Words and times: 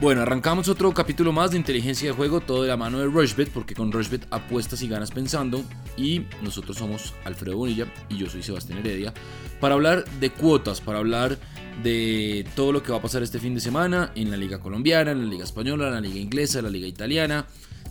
Bueno, 0.00 0.22
arrancamos 0.22 0.66
otro 0.68 0.94
capítulo 0.94 1.30
más 1.30 1.50
de 1.50 1.58
inteligencia 1.58 2.08
de 2.08 2.16
juego, 2.16 2.40
todo 2.40 2.62
de 2.62 2.68
la 2.68 2.78
mano 2.78 3.00
de 3.00 3.04
Rushbet, 3.04 3.50
porque 3.50 3.74
con 3.74 3.92
Rushbet 3.92 4.26
apuestas 4.30 4.80
y 4.80 4.88
ganas 4.88 5.10
pensando. 5.10 5.62
Y 5.98 6.22
nosotros 6.42 6.78
somos 6.78 7.12
Alfredo 7.26 7.58
Bonilla 7.58 7.84
y 8.08 8.16
yo 8.16 8.26
soy 8.30 8.42
Sebastián 8.42 8.78
Heredia, 8.78 9.12
para 9.60 9.74
hablar 9.74 10.06
de 10.18 10.30
cuotas, 10.30 10.80
para 10.80 11.00
hablar 11.00 11.38
de 11.82 12.46
todo 12.56 12.72
lo 12.72 12.82
que 12.82 12.92
va 12.92 12.96
a 12.96 13.02
pasar 13.02 13.22
este 13.22 13.38
fin 13.38 13.54
de 13.54 13.60
semana 13.60 14.10
en 14.14 14.30
la 14.30 14.38
Liga 14.38 14.58
Colombiana, 14.58 15.10
en 15.10 15.22
la 15.22 15.28
Liga 15.28 15.44
Española, 15.44 15.88
en 15.88 15.92
la 15.92 16.00
Liga 16.00 16.18
Inglesa, 16.18 16.60
en 16.60 16.64
la 16.64 16.70
Liga 16.70 16.86
Italiana. 16.86 17.44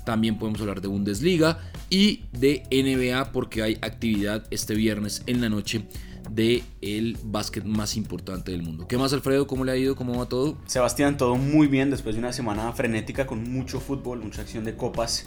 También 0.03 0.39
podemos 0.39 0.59
hablar 0.61 0.81
de 0.81 0.87
Bundesliga 0.87 1.59
y 1.91 2.23
de 2.31 2.63
NBA 2.71 3.31
porque 3.31 3.61
hay 3.61 3.77
actividad 3.83 4.47
este 4.49 4.73
viernes 4.73 5.21
en 5.27 5.41
la 5.41 5.49
noche 5.49 5.85
de 6.29 6.63
el 6.81 7.17
básquet 7.23 7.63
más 7.63 7.95
importante 7.95 8.51
del 8.51 8.63
mundo. 8.63 8.87
¿Qué 8.87 8.97
más, 8.97 9.13
Alfredo? 9.13 9.47
¿Cómo 9.47 9.65
le 9.65 9.71
ha 9.71 9.77
ido? 9.77 9.95
¿Cómo 9.95 10.17
va 10.17 10.27
todo? 10.27 10.57
Sebastián, 10.65 11.17
todo 11.17 11.35
muy 11.35 11.67
bien 11.67 11.89
después 11.89 12.15
de 12.15 12.19
una 12.19 12.33
semana 12.33 12.71
frenética 12.73 13.25
con 13.25 13.43
mucho 13.51 13.79
fútbol, 13.79 14.19
mucha 14.19 14.41
acción 14.41 14.63
de 14.63 14.75
copas 14.75 15.25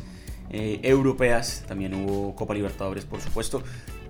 eh, 0.51 0.81
europeas. 0.83 1.65
También 1.67 1.95
hubo 1.95 2.35
Copa 2.35 2.55
Libertadores, 2.55 3.05
por 3.05 3.21
supuesto. 3.21 3.63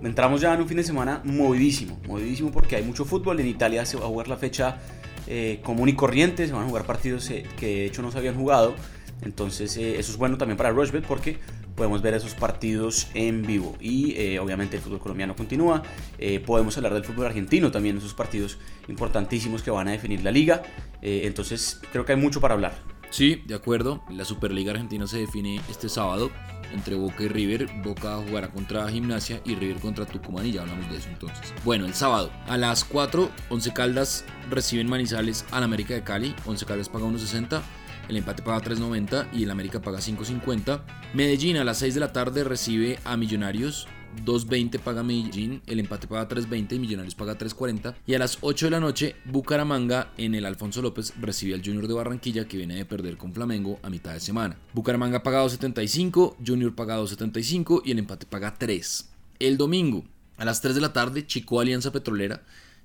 Entramos 0.03 0.41
ya 0.41 0.55
en 0.55 0.61
un 0.61 0.69
fin 0.69 0.77
de 0.77 0.85
semana 0.85 1.23
movidísimo, 1.25 1.99
movidísimo 2.07 2.51
porque 2.51 2.77
hay 2.77 2.83
mucho 2.83 3.05
fútbol. 3.05 3.41
En 3.41 3.47
Italia 3.47 3.87
se 3.87 3.97
va 3.97 4.05
a 4.05 4.09
jugar 4.09 4.29
la 4.29 4.37
fecha 4.37 4.79
eh, 5.27 5.61
común 5.63 5.89
y 5.89 5.95
corriente, 5.95 6.47
se 6.47 6.53
van 6.53 6.65
a 6.65 6.67
jugar 6.67 6.85
partidos 6.85 7.31
eh, 7.31 7.45
que 7.57 7.67
de 7.67 7.87
hecho 7.87 8.03
no 8.03 8.11
se 8.11 8.19
habían 8.19 8.35
jugado. 8.35 8.75
Entonces 9.23 9.77
eso 9.77 10.11
es 10.11 10.17
bueno 10.17 10.37
también 10.37 10.57
para 10.57 10.71
Rushbet 10.71 11.07
porque 11.07 11.39
podemos 11.83 12.01
ver 12.01 12.15
esos 12.15 12.35
partidos 12.35 13.09
en 13.13 13.43
vivo. 13.43 13.75
Y 13.81 14.15
eh, 14.17 14.39
obviamente 14.39 14.77
el 14.77 14.83
fútbol 14.83 15.01
colombiano 15.01 15.35
continúa. 15.35 15.83
Eh, 16.17 16.39
podemos 16.39 16.77
hablar 16.77 16.95
del 16.95 17.03
fútbol 17.03 17.27
argentino 17.27 17.73
también, 17.73 17.97
esos 17.97 18.15
partidos 18.15 18.57
importantísimos 18.87 19.65
que 19.65 19.73
van 19.73 19.89
a 19.89 19.91
definir 19.91 20.23
la 20.23 20.31
liga. 20.31 20.63
Eh, 21.01 21.23
entonces 21.25 21.81
creo 21.91 22.05
que 22.05 22.13
hay 22.13 22.19
mucho 22.21 22.41
para 22.41 22.55
hablar. 22.55 22.79
Sí, 23.11 23.43
de 23.47 23.57
acuerdo. 23.57 24.05
La 24.11 24.25
Superliga 24.25 24.71
Argentina 24.71 25.09
se 25.09 25.19
define 25.19 25.61
este 25.69 25.89
sábado 25.89 26.31
entre 26.73 26.95
Boca 26.95 27.25
y 27.25 27.29
River. 27.29 27.67
Boca 27.83 28.23
jugará 28.29 28.49
contra 28.53 28.89
Gimnasia 28.89 29.41
y 29.45 29.57
River 29.57 29.79
contra 29.81 30.07
Tucumán 30.07 30.47
y 30.47 30.53
ya 30.53 30.63
hablamos 30.63 30.89
de 30.89 30.99
eso 30.99 31.09
entonces. 31.09 31.53
Bueno, 31.65 31.85
el 31.85 31.95
sábado 31.95 32.31
a 32.47 32.57
las 32.59 32.85
4, 32.85 33.29
11 33.49 33.73
Caldas 33.73 34.25
reciben 34.49 34.89
Manizales 34.89 35.45
al 35.51 35.65
América 35.65 35.95
de 35.95 36.05
Cali. 36.05 36.33
11 36.47 36.65
Caldas 36.65 36.89
paga 36.89 37.07
1.60 37.07 37.61
el 38.09 38.17
empate 38.17 38.43
paga 38.43 38.63
3.90 38.63 39.29
y 39.33 39.45
el 39.45 39.51
América 39.51 39.81
paga 39.81 39.99
5.50. 39.99 40.83
Medellín 41.15 41.57
a 41.57 41.65
las 41.65 41.79
6 41.79 41.95
de 41.95 42.01
la 42.01 42.13
tarde 42.13 42.45
recibe 42.45 42.99
a 43.05 43.17
Millonarios. 43.17 43.87
2.20 44.27 44.79
paga 44.79 45.03
Medellín, 45.03 45.63
el 45.67 45.81
empate 45.81 46.07
paga 46.07 46.29
3.20 46.29 46.73
y 46.73 46.79
Millonarios 46.79 47.15
paga 47.15 47.39
3.40. 47.39 47.95
Y 48.07 48.15
a 48.15 48.19
las 48.19 48.39
8 48.43 48.67
de 48.67 48.71
la 48.71 48.81
noche, 48.81 49.17
Bucaramanga 49.25 50.13
en 50.19 50.35
el 50.35 50.45
Alfonso 50.45 50.83
López 50.83 51.15
recibe 51.21 51.55
al 51.55 51.65
Junior 51.65 51.89
de 51.89 51.95
Barranquilla 51.95 52.47
que 52.47 52.59
viene 52.59 52.75
de 52.75 52.85
perder 52.85 53.17
con 53.17 53.33
Flamengo 53.33 53.79
a 53.83 53.91
mitad 53.91 54.13
de 54.13 54.21
semana. 54.21 54.59
Bucaramanga 54.75 55.23
paga 55.23 55.45
2.75, 55.45 56.37
Junior 56.47 56.75
paga 56.75 56.99
2.75 56.99 57.83
y 57.85 57.93
el 57.93 58.01
empate 58.01 58.27
paga 58.27 58.55
3. 58.59 59.09
El 59.39 59.57
domingo, 59.57 60.05
a 60.37 60.45
las 60.45 60.61
3 60.61 60.75
de 60.75 60.81
la 60.81 60.93
tarde, 60.93 61.27
Chico 61.27 61.61
Alianza 61.61 61.91
Petrolera. 61.91 62.43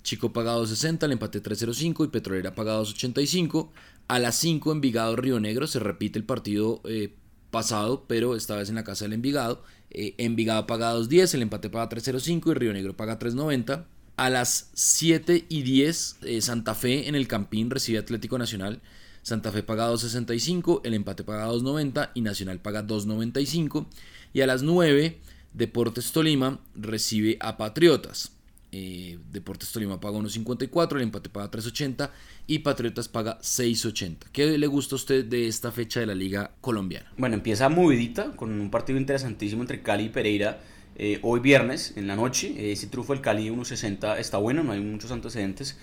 Chico 0.08 0.31
paga 0.31 0.55
2.60, 0.55 1.03
el 1.03 1.11
empate 1.11 1.44
3.05 1.44 2.05
y 2.05 2.08
Petrolera 2.08 2.55
paga 2.55 2.80
2.85. 2.80 3.72
A 4.08 4.19
las 4.19 4.36
5 4.38 4.72
Envigado 4.72 5.17
Río 5.17 5.41
Negro 5.41 5.67
se 5.67 5.80
repite 5.80 6.17
el 6.17 6.23
partido 6.23 6.80
eh, 6.86 7.14
pasado, 7.52 8.05
pero 8.08 8.38
esta 8.38 8.55
vez 8.55 8.69
en 8.69 8.75
la 8.75 8.86
casa 8.86 9.03
del 9.03 9.11
Envigado. 9.11 9.64
Eh, 9.89 10.16
Envigado 10.17 10.66
paga 10.66 10.95
2.10, 10.95 11.33
el 11.33 11.41
empate 11.41 11.69
paga 11.69 11.89
3.05 11.89 12.52
y 12.52 12.53
Río 12.53 12.72
Negro 12.72 12.95
paga 12.95 13.19
3.90. 13.19 13.83
A 14.16 14.30
las 14.30 14.69
7 14.75 15.45
y 15.49 15.64
10 15.64 16.19
eh, 16.21 16.42
Santa 16.42 16.73
Fe 16.73 17.09
en 17.09 17.16
el 17.16 17.27
Campín 17.27 17.69
recibe 17.69 17.99
Atlético 17.99 18.38
Nacional. 18.38 18.80
Santa 19.23 19.52
Fe 19.52 19.61
paga 19.61 19.92
2.65, 19.92 20.80
el 20.86 20.94
empate 20.94 21.25
paga 21.25 21.49
2.90 21.49 22.11
y 22.14 22.21
Nacional 22.21 22.61
paga 22.61 22.88
2.95. 22.88 23.87
Y 24.32 24.39
a 24.39 24.48
las 24.48 24.64
9 24.64 25.20
Deportes 25.52 26.14
Tolima 26.14 26.61
recibe 26.76 27.36
a 27.42 27.58
Patriotas. 27.58 28.36
Eh, 28.72 29.17
Deportes 29.32 29.72
Tolima 29.72 30.00
paga 30.00 30.17
1.54, 30.17 30.98
el 30.98 31.04
empate 31.04 31.30
paga 31.30 31.50
3.80 31.50 32.10
y 32.48 32.60
Patriotas 32.60 33.08
paga 33.08 33.39
6.80. 33.39 34.28
¿Qué 34.32 34.58
le 34.58 34.67
gusta 34.67 34.95
a 34.95 34.98
usted 34.98 35.26
de 35.26 35.48
esta 35.48 35.72
fecha 35.72 36.02
de 36.02 36.05
la 36.05 36.16
Liga 36.16 36.52
Colombiana? 36.60 37.11
Bueno, 37.17 37.36
empieza 37.36 37.70
movidita 37.70 38.36
con 38.36 38.52
un 38.52 38.70
partido 38.70 39.00
interesantísimo 39.00 39.61
entre 39.61 39.82
Cali 39.82 40.06
y 40.06 40.10
Pereira. 40.10 40.60
Eh, 40.98 41.20
hoy 41.22 41.39
viernes 41.39 41.94
en 41.95 42.08
la 42.08 42.16
noche, 42.16 42.54
eh, 42.58 42.72
ese 42.72 42.88
trufo 42.88 43.14
del 43.14 43.22
Cali 43.22 43.50
1.60 43.50 44.17
está 44.17 44.38
bueno, 44.38 44.64
no 44.64 44.73
hay 44.73 44.82
muchos 44.82 45.11
antecedentes 45.11 45.77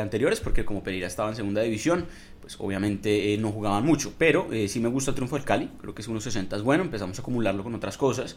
anteriores 0.00 0.38
porque 0.38 0.64
como 0.64 0.84
Pereira 0.84 1.08
estaba 1.08 1.30
en 1.30 1.34
segunda 1.34 1.60
división, 1.60 2.06
pues 2.40 2.54
obviamente 2.60 3.36
no 3.40 3.50
jugaban 3.50 3.84
mucho, 3.84 4.14
pero 4.16 4.46
sí 4.68 4.78
me 4.78 4.88
gusta 4.88 5.10
el 5.10 5.16
triunfo 5.16 5.34
del 5.34 5.44
Cali, 5.44 5.70
creo 5.80 5.92
que 5.92 6.02
es 6.02 6.08
1.60 6.08 6.54
es 6.54 6.62
bueno, 6.62 6.84
empezamos 6.84 7.18
a 7.18 7.22
acumularlo 7.22 7.64
con 7.64 7.74
otras 7.74 7.98
cosas 7.98 8.36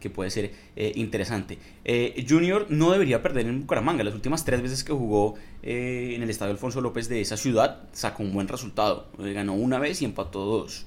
que 0.00 0.10
puede 0.10 0.30
ser 0.30 0.52
eh, 0.76 0.92
interesante. 0.96 1.58
Eh, 1.84 2.24
Junior 2.28 2.66
no 2.68 2.90
debería 2.92 3.22
perder 3.22 3.46
en 3.46 3.60
Bucaramanga. 3.60 4.04
Las 4.04 4.14
últimas 4.14 4.44
tres 4.44 4.62
veces 4.62 4.84
que 4.84 4.92
jugó 4.92 5.34
eh, 5.62 6.12
en 6.14 6.22
el 6.22 6.30
estadio 6.30 6.52
Alfonso 6.52 6.80
López 6.80 7.08
de 7.08 7.20
esa 7.20 7.36
ciudad 7.36 7.82
sacó 7.92 8.22
un 8.22 8.32
buen 8.32 8.48
resultado. 8.48 9.08
ganó 9.18 9.54
una 9.54 9.78
vez 9.78 10.02
y 10.02 10.04
empató 10.04 10.44
dos. 10.44 10.86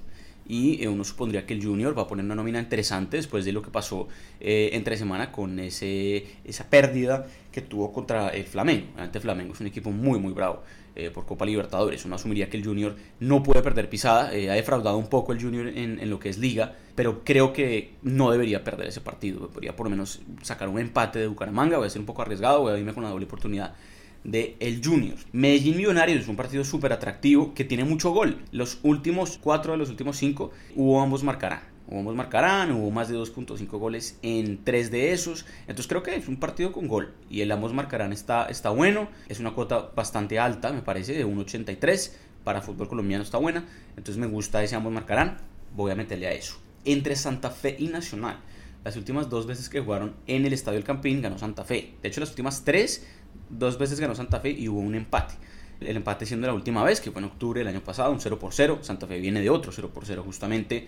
Y 0.50 0.86
uno 0.88 1.04
supondría 1.04 1.46
que 1.46 1.54
el 1.54 1.64
Junior 1.64 1.98
va 1.98 2.02
a 2.02 2.08
poner 2.08 2.26
una 2.26 2.36
nómina 2.36 2.60
interesante 2.60 3.18
después 3.18 3.46
de 3.46 3.54
lo 3.54 3.62
que 3.62 3.70
pasó 3.70 4.08
entre 4.40 4.98
semana 4.98 5.32
con 5.32 5.60
ese, 5.60 6.26
esa 6.44 6.68
pérdida 6.70 7.28
que 7.52 7.62
tuvo 7.62 7.94
contra 7.94 8.30
el 8.30 8.46
Flamengo. 8.46 8.88
Ante 8.98 9.20
Flamengo 9.20 9.54
es 9.54 9.62
un 9.62 9.68
equipo 9.68 9.92
muy, 9.92 10.20
muy 10.20 10.34
bravo. 10.34 10.64
Eh, 11.00 11.12
por 11.12 11.26
Copa 11.26 11.46
Libertadores. 11.46 12.04
Uno 12.04 12.16
asumiría 12.16 12.50
que 12.50 12.58
el 12.58 12.66
Junior 12.66 12.94
no 13.22 13.42
puede 13.42 13.62
perder 13.62 13.90
pisada. 13.90 14.34
Eh, 14.34 14.50
ha 14.50 14.56
defraudado 14.56 14.98
un 14.98 15.08
poco 15.08 15.32
el 15.32 15.42
Junior 15.42 15.68
en, 15.68 16.09
lo 16.09 16.20
que 16.20 16.28
es 16.28 16.38
liga, 16.38 16.76
pero 16.94 17.24
creo 17.24 17.54
que 17.54 17.94
no 18.02 18.32
debería 18.32 18.66
perder 18.66 18.88
ese 18.88 19.00
partido. 19.00 19.48
Podría 19.48 19.76
por 19.76 19.86
lo 19.86 19.92
menos 19.92 20.20
sacar 20.42 20.68
un 20.68 20.78
empate 20.78 21.20
de 21.20 21.28
Bucaramanga. 21.28 21.78
Voy 21.78 21.88
a 21.88 21.90
ser 21.90 22.02
un 22.02 22.06
poco 22.06 22.22
arriesgado, 22.22 22.62
voy 22.62 22.74
a 22.74 22.78
irme 22.78 22.94
con 22.94 23.04
una 23.04 23.12
doble 23.12 23.26
oportunidad 23.26 23.76
de 24.24 24.56
el 24.59 24.81
Junior. 24.84 25.18
Medellín 25.31 25.78
Millonarios 25.78 26.22
es 26.22 26.28
un 26.28 26.35
partido 26.35 26.63
súper 26.63 26.94
atractivo 26.94 27.53
que 27.53 27.63
tiene 27.63 27.84
mucho 27.84 28.12
gol. 28.12 28.40
Los 28.52 28.80
últimos 28.84 29.38
cuatro 29.41 29.72
de 29.74 29.78
los 29.78 29.90
últimos 29.90 30.18
cinco 30.18 30.52
hubo 30.75 31.02
ambos 31.02 31.24
marcarán. 31.24 31.62
Hubo 31.91 32.13
marcarán, 32.13 32.72
hubo 32.72 32.91
más 32.91 33.09
de 33.09 33.18
2.5 33.18 33.68
goles 33.79 34.19
en 34.22 34.63
tres 34.63 34.91
de 34.91 35.12
esos. 35.12 35.47
Entonces 35.62 35.88
creo 35.88 36.03
que 36.03 36.16
es 36.16 36.28
un 36.28 36.38
partido 36.38 36.72
con 36.72 36.88
gol. 36.88 37.16
Y 37.31 37.41
el 37.41 37.52
ambos 37.52 37.74
marcarán 37.74 38.13
está, 38.13 38.46
está 38.46 38.69
bueno. 38.69 39.09
Es 39.28 39.40
una 39.40 39.56
cuota 39.56 39.90
bastante 39.96 40.38
alta, 40.38 40.72
me 40.72 40.84
parece, 40.84 41.13
de 41.13 41.25
1.83. 41.25 42.12
Para 42.44 42.62
fútbol 42.62 42.88
colombiano 42.88 43.24
está 43.24 43.40
buena. 43.40 43.66
Entonces 43.97 44.18
me 44.18 44.28
gusta 44.28 44.63
ese 44.63 44.75
ambos 44.75 44.94
marcarán. 44.94 45.40
Voy 45.75 45.91
a 45.91 45.96
meterle 45.96 46.28
a 46.28 46.34
eso. 46.34 46.59
Entre 46.85 47.16
Santa 47.16 47.50
Fe 47.50 47.75
y 47.79 47.88
Nacional. 47.88 48.40
Las 48.84 48.96
últimas 48.96 49.29
dos 49.29 49.47
veces 49.47 49.68
que 49.68 49.81
jugaron 49.81 50.16
en 50.28 50.46
el 50.46 50.53
Estadio 50.53 50.78
El 50.78 50.85
Campín 50.85 51.22
ganó 51.22 51.40
Santa 51.40 51.66
Fe. 51.66 51.96
De 52.02 52.08
hecho, 52.08 52.22
las 52.22 52.29
últimas 52.29 52.63
tres, 52.63 53.06
dos 53.50 53.78
veces 53.78 54.00
ganó 54.00 54.16
Santa 54.16 54.40
Fe 54.40 54.51
y 54.51 54.67
hubo 54.69 54.79
un 54.79 54.95
empate. 54.95 55.35
El 55.79 55.97
empate 55.97 56.25
siendo 56.25 56.47
la 56.47 56.53
última 56.53 56.84
vez, 56.84 57.00
que 57.00 57.12
fue 57.12 57.22
en 57.22 57.28
octubre 57.28 57.59
del 57.59 57.67
año 57.67 57.81
pasado, 57.81 58.12
un 58.12 58.19
0 58.19 58.38
por 58.38 58.53
0. 58.53 58.79
Santa 58.81 59.07
Fe 59.07 59.19
viene 59.19 59.41
de 59.41 59.50
otro 59.50 59.72
0 59.72 59.91
por 59.94 60.06
0 60.06 60.23
justamente 60.25 60.88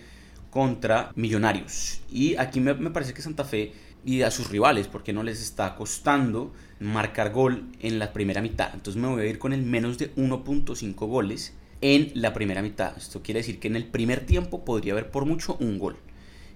contra 0.50 1.12
Millonarios. 1.16 2.02
Y 2.12 2.35
aquí 2.35 2.59
me, 2.59 2.75
parece 2.75 3.13
que 3.13 3.22
Santa 3.22 3.46
Fe 3.46 3.72
y 4.03 4.22
a 4.24 4.31
sus 4.31 4.50
rivales, 4.50 4.88
porque 4.88 5.13
no 5.13 5.24
les 5.24 5.41
está 5.41 5.75
costando 5.75 6.53
marcar 6.79 7.31
gol 7.31 7.69
en 7.79 8.00
la 8.00 8.13
primera 8.13 8.41
mitad. 8.41 8.72
Entonces 8.73 9.02
me 9.02 9.08
voy 9.08 9.22
a 9.22 9.25
ir 9.28 9.40
con 9.40 9.53
el 9.53 9.63
menos 9.63 9.97
de 9.97 10.13
1.5 10.16 10.94
goles 11.08 11.56
en 11.79 12.12
la 12.16 12.34
primera 12.34 12.62
mitad. 12.62 12.97
Esto 12.97 13.22
quiere 13.23 13.40
decir 13.40 13.59
que 13.59 13.68
en 13.68 13.75
el 13.75 13.88
primer 13.88 14.25
tiempo 14.25 14.66
podría 14.66 14.94
haber 14.94 15.09
por 15.09 15.25
mucho 15.25 15.56
un 15.59 15.79
gol. 15.79 15.97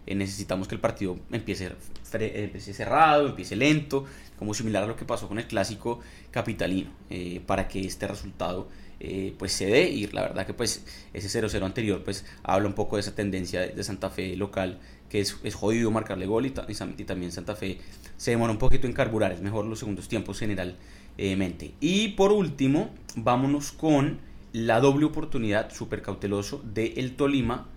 Eh, 0.07 0.15
necesitamos 0.15 0.67
que 0.67 0.75
el 0.75 0.81
partido 0.81 1.17
empiece, 1.31 1.71
empiece, 2.13 2.73
cerrado, 2.73 3.27
empiece 3.29 3.55
lento, 3.55 4.05
como 4.37 4.53
similar 4.53 4.83
a 4.83 4.87
lo 4.87 4.95
que 4.95 5.05
pasó 5.05 5.27
con 5.27 5.39
el 5.39 5.47
clásico 5.47 5.99
capitalino, 6.31 6.91
eh, 7.09 7.41
para 7.45 7.67
que 7.67 7.81
este 7.81 8.07
resultado 8.07 8.67
eh, 8.99 9.33
pues 9.37 9.51
se 9.51 9.65
dé 9.65 9.89
y 9.89 10.07
la 10.07 10.21
verdad 10.21 10.45
que 10.45 10.53
pues 10.53 10.85
ese 11.13 11.41
0-0 11.41 11.63
anterior 11.65 12.01
pues 12.03 12.25
habla 12.43 12.67
un 12.67 12.73
poco 12.73 12.95
de 12.95 13.01
esa 13.01 13.13
tendencia 13.13 13.61
de, 13.61 13.83
Santa 13.83 14.09
Fe 14.09 14.37
local 14.37 14.79
que 15.09 15.19
es, 15.19 15.37
es 15.43 15.53
jodido 15.53 15.91
marcarle 15.91 16.25
gol 16.27 16.45
y, 16.45 16.51
también 16.51 17.31
Santa 17.31 17.55
Fe 17.55 17.79
se 18.15 18.31
demora 18.31 18.53
un 18.53 18.59
poquito 18.59 18.87
en 18.87 18.93
carburar, 18.93 19.31
es 19.33 19.41
mejor 19.41 19.65
los 19.65 19.79
segundos 19.79 20.07
tiempos 20.07 20.39
generalmente. 20.39 21.73
Y 21.81 22.09
por 22.09 22.31
último, 22.31 22.89
vámonos 23.15 23.71
con 23.71 24.19
la 24.53 24.79
doble 24.79 25.05
oportunidad 25.05 25.71
súper 25.73 26.01
cauteloso 26.01 26.63
de 26.63 26.93
el 26.97 27.15
Tolima 27.15 27.67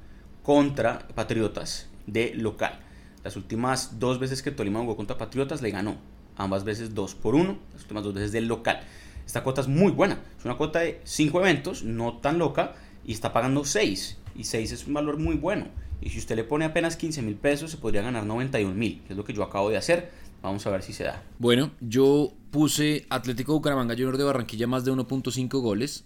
contra 0.42 1.08
Patriotas 1.08 1.88
de 2.12 2.34
local. 2.34 2.80
Las 3.24 3.36
últimas 3.36 3.98
dos 3.98 4.18
veces 4.18 4.42
que 4.42 4.50
Tolima 4.50 4.80
jugó 4.80 4.96
contra 4.96 5.18
Patriotas 5.18 5.62
le 5.62 5.70
ganó, 5.70 5.96
ambas 6.36 6.64
veces 6.64 6.94
2 6.94 7.14
por 7.14 7.34
1, 7.34 7.58
las 7.72 7.82
últimas 7.82 8.04
dos 8.04 8.14
veces 8.14 8.32
del 8.32 8.46
local. 8.46 8.80
Esta 9.26 9.42
cuota 9.42 9.60
es 9.60 9.68
muy 9.68 9.92
buena. 9.92 10.18
Es 10.38 10.44
una 10.44 10.56
cuota 10.56 10.80
de 10.80 11.00
5 11.04 11.40
eventos, 11.40 11.82
no 11.82 12.16
tan 12.18 12.38
loca, 12.38 12.74
y 13.04 13.12
está 13.12 13.32
pagando 13.32 13.64
6. 13.64 14.16
Y 14.36 14.44
6 14.44 14.72
es 14.72 14.86
un 14.86 14.94
valor 14.94 15.18
muy 15.18 15.36
bueno. 15.36 15.66
Y 16.00 16.10
si 16.10 16.18
usted 16.18 16.36
le 16.36 16.44
pone 16.44 16.64
apenas 16.64 16.96
15 16.96 17.22
mil 17.22 17.34
pesos, 17.34 17.70
se 17.70 17.76
podría 17.76 18.02
ganar 18.02 18.24
91 18.24 18.74
mil, 18.74 19.02
es 19.08 19.16
lo 19.16 19.24
que 19.24 19.34
yo 19.34 19.42
acabo 19.42 19.68
de 19.68 19.76
hacer. 19.76 20.10
Vamos 20.40 20.66
a 20.66 20.70
ver 20.70 20.82
si 20.82 20.92
se 20.92 21.04
da. 21.04 21.22
Bueno, 21.38 21.72
yo 21.80 22.32
puse 22.50 23.06
Atlético 23.10 23.52
Bucaramanga 23.54 23.94
Junior 23.94 24.16
de 24.16 24.24
Barranquilla 24.24 24.66
más 24.66 24.84
de 24.84 24.92
1.5 24.92 25.60
goles. 25.60 26.04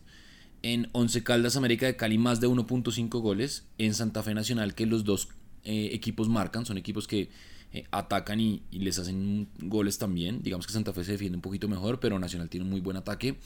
En 0.63 0.89
Once 0.93 1.23
Caldas 1.23 1.57
América 1.57 1.87
de 1.87 1.97
Cali 1.97 2.19
más 2.19 2.41
de 2.41 2.49
1.5 2.49 3.21
goles. 3.21 3.67
En 3.79 3.95
Santa 3.95 4.23
Fe 4.23 4.33
Nacional 4.33 4.75
que 4.75 4.87
los 4.87 5.05
dos 5.05 5.29
eh, 5.65 5.91
equipos 5.93 6.29
marcan, 6.29 6.67
son 6.67 6.79
equipos 6.79 7.07
que 7.07 7.31
eh, 7.73 7.85
atacan 7.91 8.41
y, 8.41 8.63
les 8.73 8.99
hacen 8.99 9.49
goles 9.61 9.99
también. 9.99 10.43
Digamos 10.43 10.67
que 10.67 10.73
Santa 10.73 10.93
Fe 10.93 11.05
se 11.05 11.13
defiende 11.13 11.37
un 11.37 11.43
poquito 11.43 11.69
mejor, 11.69 12.01
pero 12.01 12.19
Nacional 12.19 12.49
tiene 12.49 12.65
un 12.65 12.71
muy 12.71 12.81
buen 12.81 12.97
ataque. 12.97 13.37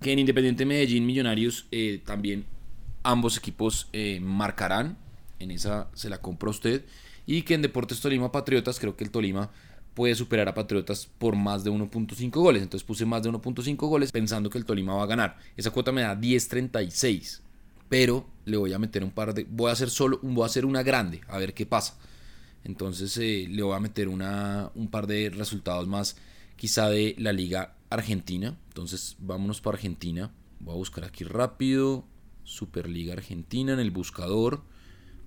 Que 0.00 0.12
en 0.12 0.18
Independiente 0.18 0.64
Medellín 0.64 1.04
Millonarios 1.04 1.66
eh, 1.70 2.02
también 2.04 2.46
ambos 3.02 3.36
equipos 3.36 3.88
marcarán. 4.20 4.96
En 5.38 5.50
esa 5.50 5.88
se 5.94 6.08
la 6.08 6.20
compra 6.20 6.50
usted. 6.50 6.84
Y 7.26 7.42
que 7.42 7.54
en 7.54 7.62
Deportes 7.62 8.00
Tolima 8.00 8.32
Patriotas, 8.32 8.80
creo 8.80 8.96
que 8.96 9.04
el 9.04 9.10
Tolima 9.10 9.50
puede 9.94 10.14
superar 10.14 10.48
a 10.48 10.54
Patriotas 10.54 11.06
por 11.18 11.36
más 11.36 11.64
de 11.64 11.70
1.5 11.70 12.30
goles. 12.30 12.62
Entonces 12.62 12.86
puse 12.86 13.04
más 13.04 13.22
de 13.22 13.30
1.5 13.30 13.76
goles 13.76 14.12
pensando 14.12 14.48
que 14.48 14.58
el 14.58 14.64
Tolima 14.64 14.94
va 14.94 15.02
a 15.02 15.06
ganar. 15.06 15.38
Esa 15.56 15.70
cuota 15.70 15.92
me 15.92 16.00
da 16.02 16.16
10.36. 16.18 17.40
Pero 17.90 18.24
le 18.46 18.56
voy 18.56 18.72
a 18.72 18.78
meter 18.78 19.04
un 19.04 19.10
par 19.10 19.34
de. 19.34 19.46
Voy 19.50 19.68
a 19.68 19.72
hacer 19.72 19.90
solo. 19.90 20.20
Voy 20.22 20.44
a 20.44 20.46
hacer 20.46 20.64
una 20.64 20.82
grande. 20.82 21.20
A 21.28 21.36
ver 21.38 21.52
qué 21.52 21.66
pasa. 21.66 21.98
Entonces 22.64 23.14
eh, 23.18 23.46
le 23.50 23.62
voy 23.62 23.74
a 23.74 23.80
meter 23.80 24.08
una, 24.08 24.70
un 24.76 24.88
par 24.88 25.06
de 25.08 25.28
resultados 25.28 25.86
más. 25.88 26.16
Quizá 26.56 26.88
de 26.88 27.16
la 27.18 27.32
Liga 27.32 27.74
Argentina. 27.90 28.56
Entonces 28.68 29.16
vámonos 29.18 29.60
para 29.60 29.74
Argentina. 29.74 30.32
Voy 30.60 30.74
a 30.74 30.78
buscar 30.78 31.04
aquí 31.04 31.24
rápido. 31.24 32.04
Superliga 32.44 33.12
Argentina 33.12 33.72
en 33.72 33.80
el 33.80 33.90
buscador. 33.90 34.62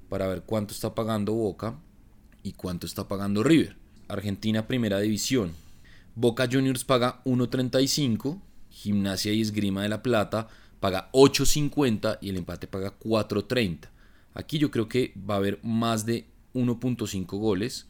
Para 0.07 0.27
ver 0.27 0.44
cuánto 0.44 0.74
está 0.74 0.95
pagando 0.95 1.33
Boca. 1.33 1.77
Y 2.44 2.54
cuánto 2.54 2.88
está 2.88 3.10
pagando 3.10 3.44
River. 3.44 3.75
Argentina 4.07 4.68
Primera 4.68 5.00
División. 5.00 5.51
Boca 6.15 6.48
Juniors 6.50 6.86
paga 6.86 7.24
1.35, 7.25 8.39
Gimnasia 8.69 9.33
y 9.33 9.42
Esgrima 9.42 9.81
de 9.81 9.89
la 9.89 10.04
Plata 10.04 10.48
paga 10.83 11.09
8.50 11.13 12.18
y 12.19 12.27
el 12.27 12.35
empate 12.35 12.68
paga 12.68 13.00
4.30. 13.00 13.88
Aquí 14.33 14.57
yo 14.59 14.69
creo 14.69 14.89
que 14.89 15.13
va 15.18 15.35
a 15.35 15.38
haber 15.38 15.62
más 15.63 16.06
de 16.06 16.25
1.5 16.53 17.25
goles 17.39 17.88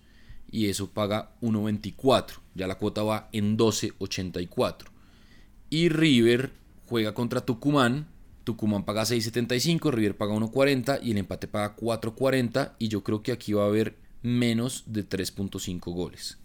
y 0.51 0.67
eso 0.67 0.91
paga 0.91 1.31
1.24. 1.41 2.33
Ya 2.53 2.67
la 2.67 2.77
cuota 2.77 3.01
va 3.01 3.29
en 3.31 3.57
12.84. 3.57 4.85
Y 5.71 5.89
River 5.89 6.51
juega 6.85 7.15
contra 7.15 7.41
Tucumán. 7.41 8.09
Tucumán 8.43 8.85
paga 8.85 9.05
6.75, 9.05 9.91
River 9.91 10.15
paga 10.15 10.35
1.40 10.35 10.99
y 11.01 11.11
el 11.13 11.17
empate 11.17 11.47
paga 11.47 11.75
4.40 11.75 12.73
y 12.77 12.89
yo 12.89 13.03
creo 13.03 13.23
que 13.23 13.31
aquí 13.31 13.53
va 13.53 13.63
a 13.63 13.69
haber 13.69 13.97
menos 14.21 14.83
de 14.85 15.09
3.5 15.09 15.79
goles. 15.91 16.37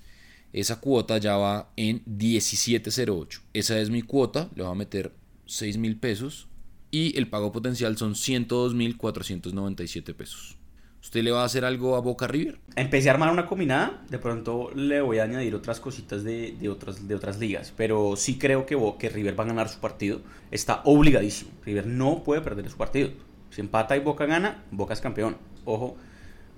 Esa 0.54 0.80
cuota 0.80 1.18
ya 1.18 1.36
va 1.36 1.68
en 1.76 2.02
17.08. 2.06 3.40
Esa 3.52 3.78
es 3.78 3.90
mi 3.90 4.00
cuota, 4.00 4.48
le 4.54 4.62
voy 4.62 4.72
a 4.72 4.74
meter 4.74 5.12
6 5.48 5.78
mil 5.78 5.98
pesos 5.98 6.46
y 6.90 7.18
el 7.18 7.28
pago 7.28 7.52
potencial 7.52 7.96
son 7.96 8.14
102.497 8.14 10.14
pesos. 10.14 10.56
¿Usted 11.02 11.22
le 11.22 11.30
va 11.30 11.42
a 11.42 11.46
hacer 11.46 11.64
algo 11.64 11.96
a 11.96 12.00
Boca 12.00 12.26
River? 12.26 12.58
Empecé 12.76 13.08
a 13.08 13.12
armar 13.12 13.32
una 13.32 13.46
combinada, 13.46 14.04
de 14.10 14.18
pronto 14.18 14.70
le 14.74 15.00
voy 15.00 15.18
a 15.18 15.24
añadir 15.24 15.54
otras 15.54 15.80
cositas 15.80 16.22
de, 16.22 16.68
otras, 16.68 17.08
de 17.08 17.14
otras 17.14 17.38
ligas, 17.38 17.72
pero 17.76 18.14
sí 18.16 18.36
creo 18.36 18.66
que, 18.66 18.76
que 18.98 19.08
River 19.08 19.38
va 19.38 19.44
a 19.44 19.46
ganar 19.46 19.68
su 19.68 19.78
partido. 19.78 20.20
Está 20.50 20.82
obligadísimo. 20.84 21.50
River 21.64 21.86
no 21.86 22.22
puede 22.24 22.42
perder 22.42 22.68
su 22.68 22.76
partido. 22.76 23.10
Si 23.50 23.60
empata 23.60 23.96
y 23.96 24.00
Boca 24.00 24.26
gana, 24.26 24.64
Boca 24.70 24.92
es 24.92 25.00
campeón. 25.00 25.36
Ojo, 25.64 25.96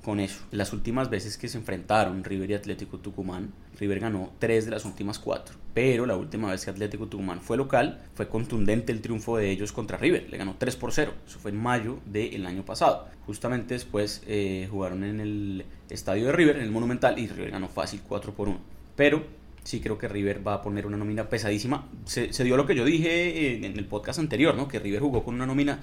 con 0.05 0.21
eso. 0.21 0.41
Las 0.51 0.73
últimas 0.73 1.11
veces 1.11 1.37
que 1.37 1.49
se 1.49 1.59
enfrentaron 1.59 2.25
River 2.25 2.51
y 2.51 2.55
Atlético 2.55 2.99
Tucumán, 2.99 3.53
River 3.79 4.01
ganó 4.01 4.33
tres 4.39 4.65
de 4.65 4.71
las 4.71 4.85
últimas 4.85 5.19
cuatro. 5.19 5.57
Pero 5.75 6.05
la 6.05 6.17
última 6.17 6.51
vez 6.51 6.65
que 6.65 6.71
Atlético 6.71 7.07
Tucumán 7.07 7.41
fue 7.41 7.57
local, 7.57 8.01
fue 8.15 8.29
contundente 8.29 8.93
el 8.93 9.01
triunfo 9.01 9.37
de 9.37 9.51
ellos 9.51 9.73
contra 9.73 9.99
River. 9.99 10.29
Le 10.29 10.37
ganó 10.37 10.57
3 10.59 10.77
por 10.77 10.93
0. 10.93 11.13
Eso 11.27 11.39
fue 11.39 11.53
en 11.53 11.59
mayo 11.59 11.99
del 12.07 12.45
año 12.47 12.65
pasado. 12.65 13.07
Justamente 13.27 13.75
después 13.75 14.23
eh, 14.27 14.67
jugaron 14.71 15.05
en 15.05 15.21
el 15.21 15.65
estadio 15.89 16.27
de 16.27 16.33
River, 16.33 16.57
en 16.57 16.63
el 16.63 16.71
Monumental, 16.71 17.19
y 17.19 17.29
River 17.29 17.53
ganó 17.53 17.69
fácil 17.69 18.01
4 18.07 18.35
por 18.35 18.49
1. 18.49 18.59
Pero 18.97 19.23
sí 19.63 19.81
creo 19.81 19.99
que 19.99 20.09
River 20.09 20.47
va 20.47 20.55
a 20.55 20.63
poner 20.63 20.87
una 20.87 20.97
nómina 20.97 21.29
pesadísima. 21.29 21.89
Se, 22.05 22.29
dio 22.43 22.57
lo 22.57 22.67
que 22.67 22.75
yo 22.75 22.85
dije 22.85 23.55
en 23.57 23.65
el 23.65 23.85
podcast 23.85 24.19
anterior, 24.19 24.57
¿no? 24.57 24.67
Que 24.67 24.81
River 24.81 25.01
jugó 25.01 25.23
con 25.23 25.35
una 25.35 25.47
nómina 25.47 25.81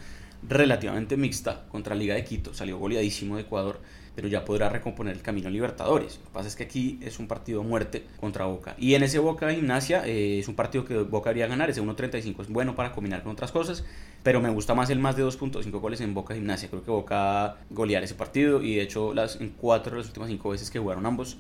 relativamente 0.47 1.17
mixta 1.17 1.65
contra 1.69 1.95
Liga 1.95 2.15
de 2.15 2.23
Quito. 2.23 2.53
Salió 2.53 2.77
goleadísimo 2.77 3.37
de 3.37 3.43
Ecuador 3.43 3.79
pero 4.17 4.27
ya 4.29 4.43
podrá 4.43 4.67
recomponer 4.67 5.15
el 5.15 5.21
camino 5.21 5.47
Libertadores. 5.47 6.17
Lo 6.17 6.23
que 6.25 6.33
pasa 6.33 6.47
es 6.47 6.55
que 6.55 6.63
aquí 6.63 6.97
es 7.03 7.19
un 7.19 7.27
partido 7.27 7.61
muerte 7.61 8.03
contra 8.19 8.45
Boca. 8.45 8.73
Y 8.79 8.95
en 8.95 9.03
ese 9.03 9.19
Boca 9.19 9.53
Gimnasia 9.53 10.07
eh, 10.07 10.39
es 10.39 10.47
un 10.47 10.55
partido 10.55 10.85
que 10.85 10.97
Boca 10.97 11.29
debería 11.29 11.45
ganar, 11.45 11.69
ese 11.69 11.83
1.35 11.83 12.41
es 12.41 12.49
bueno 12.49 12.75
para 12.75 12.93
combinar 12.93 13.21
con 13.21 13.33
otras 13.33 13.51
cosas, 13.51 13.85
pero 14.23 14.41
me 14.41 14.49
gusta 14.49 14.73
más 14.73 14.89
el 14.89 14.97
más 14.97 15.17
de 15.17 15.23
2.5 15.23 15.69
goles 15.79 16.01
en 16.01 16.15
Boca 16.15 16.33
Gimnasia. 16.33 16.67
Creo 16.67 16.83
que 16.83 16.89
Boca 16.89 17.57
golear 17.69 18.03
ese 18.03 18.15
partido 18.15 18.63
y 18.63 18.77
de 18.77 18.81
hecho 18.81 19.13
las, 19.13 19.39
en 19.39 19.49
cuatro 19.49 19.91
de 19.91 19.97
las 19.99 20.07
últimas 20.07 20.29
cinco 20.29 20.49
veces 20.49 20.71
que 20.71 20.79
jugaron 20.79 21.05
ambos 21.05 21.37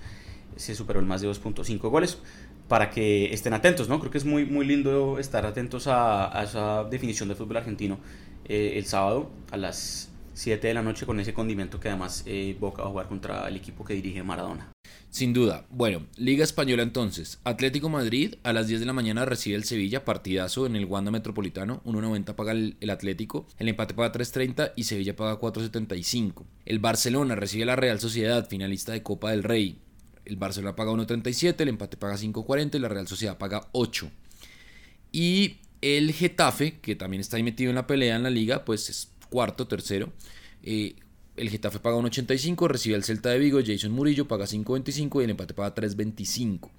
se 0.55 0.75
superó 0.75 0.99
el 0.99 1.07
más 1.07 1.21
de 1.21 1.29
2.5 1.29 1.79
goles 1.89 2.19
para 2.67 2.91
que 2.91 3.33
estén 3.33 3.53
atentos, 3.53 3.89
¿no? 3.89 3.99
Creo 3.99 4.11
que 4.11 4.19
es 4.19 4.25
muy, 4.25 4.45
muy 4.45 4.67
lindo 4.67 5.17
estar 5.17 5.47
atentos 5.47 5.87
a, 5.87 6.43
esa 6.43 6.83
definición 6.83 7.27
del 7.27 7.37
fútbol 7.37 7.57
argentino 7.57 7.97
eh, 8.45 8.73
el 8.75 8.85
sábado 8.85 9.31
a 9.49 9.57
las 9.57 10.11
7 10.37 10.67
de 10.67 10.73
la 10.75 10.83
noche 10.83 11.07
con 11.07 11.19
ese 11.19 11.33
condimento 11.33 11.79
que 11.79 11.89
además 11.89 12.23
eh, 12.27 12.55
Boca 12.59 12.83
va 12.83 12.89
a 12.89 12.91
jugar 12.91 13.07
contra 13.07 13.47
el 13.47 13.55
equipo 13.55 13.83
que 13.83 13.95
dirige 13.95 14.21
Maradona. 14.21 14.71
Sin 15.09 15.33
duda. 15.33 15.65
Bueno, 15.71 16.05
Liga 16.15 16.43
Española 16.43 16.83
entonces. 16.83 17.39
Atlético 17.43 17.89
Madrid 17.89 18.35
a 18.43 18.53
las 18.53 18.67
10 18.67 18.81
de 18.81 18.85
la 18.85 18.93
mañana 18.93 19.25
recibe 19.25 19.55
el 19.55 19.63
Sevilla, 19.63 20.05
partidazo 20.05 20.67
en 20.67 20.75
el 20.75 20.85
Wanda 20.85 21.09
Metropolitano. 21.09 21.81
1.90 21.85 22.35
paga 22.35 22.51
el, 22.51 22.77
Atlético, 22.91 23.47
el 23.57 23.69
empate 23.69 23.95
paga 23.95 24.11
3.30 24.11 24.73
y 24.75 24.83
Sevilla 24.83 25.15
paga 25.15 25.39
4.75. 25.39 26.43
El 26.65 26.77
Barcelona 26.77 27.33
recibe 27.33 27.65
la 27.65 27.75
Real 27.75 27.99
Sociedad, 27.99 28.47
finalista 28.47 28.91
de 28.91 29.01
Copa 29.01 29.31
del 29.31 29.41
Rey. 29.41 29.79
El 30.25 30.35
Barcelona 30.35 30.75
paga 30.75 30.91
1.37, 30.91 31.61
el 31.61 31.69
empate 31.69 31.97
paga 31.97 32.15
5.40 32.15 32.75
y 32.75 32.79
la 32.79 32.89
Real 32.89 33.07
Sociedad 33.07 33.39
paga 33.39 33.69
8. 33.71 34.11
Y 35.11 35.57
el 35.81 36.11
Getafe, 36.13 36.79
que 36.79 36.95
también 36.95 37.21
está 37.21 37.37
ahí 37.37 37.43
metido 37.43 37.71
en 37.71 37.75
la 37.75 37.87
pelea 37.87 38.17
en 38.17 38.23
la 38.23 38.29
liga, 38.29 38.65
pues 38.65 38.89
es 38.89 39.09
cuarto, 39.29 39.67
tercero. 39.67 40.11
Eh, 40.63 40.95
el 41.37 41.49
Getafe 41.49 41.79
paga 41.79 41.97
1.85, 41.97 42.67
recibe 42.67 42.95
al 42.95 43.03
Celta 43.03 43.29
de 43.29 43.39
Vigo, 43.39 43.59
Jason 43.65 43.91
Murillo 43.91 44.27
paga 44.27 44.45
5.25 44.45 45.21
y 45.21 45.23
el 45.23 45.29
empate 45.29 45.53
paga 45.53 45.75
3.25. 45.75 46.69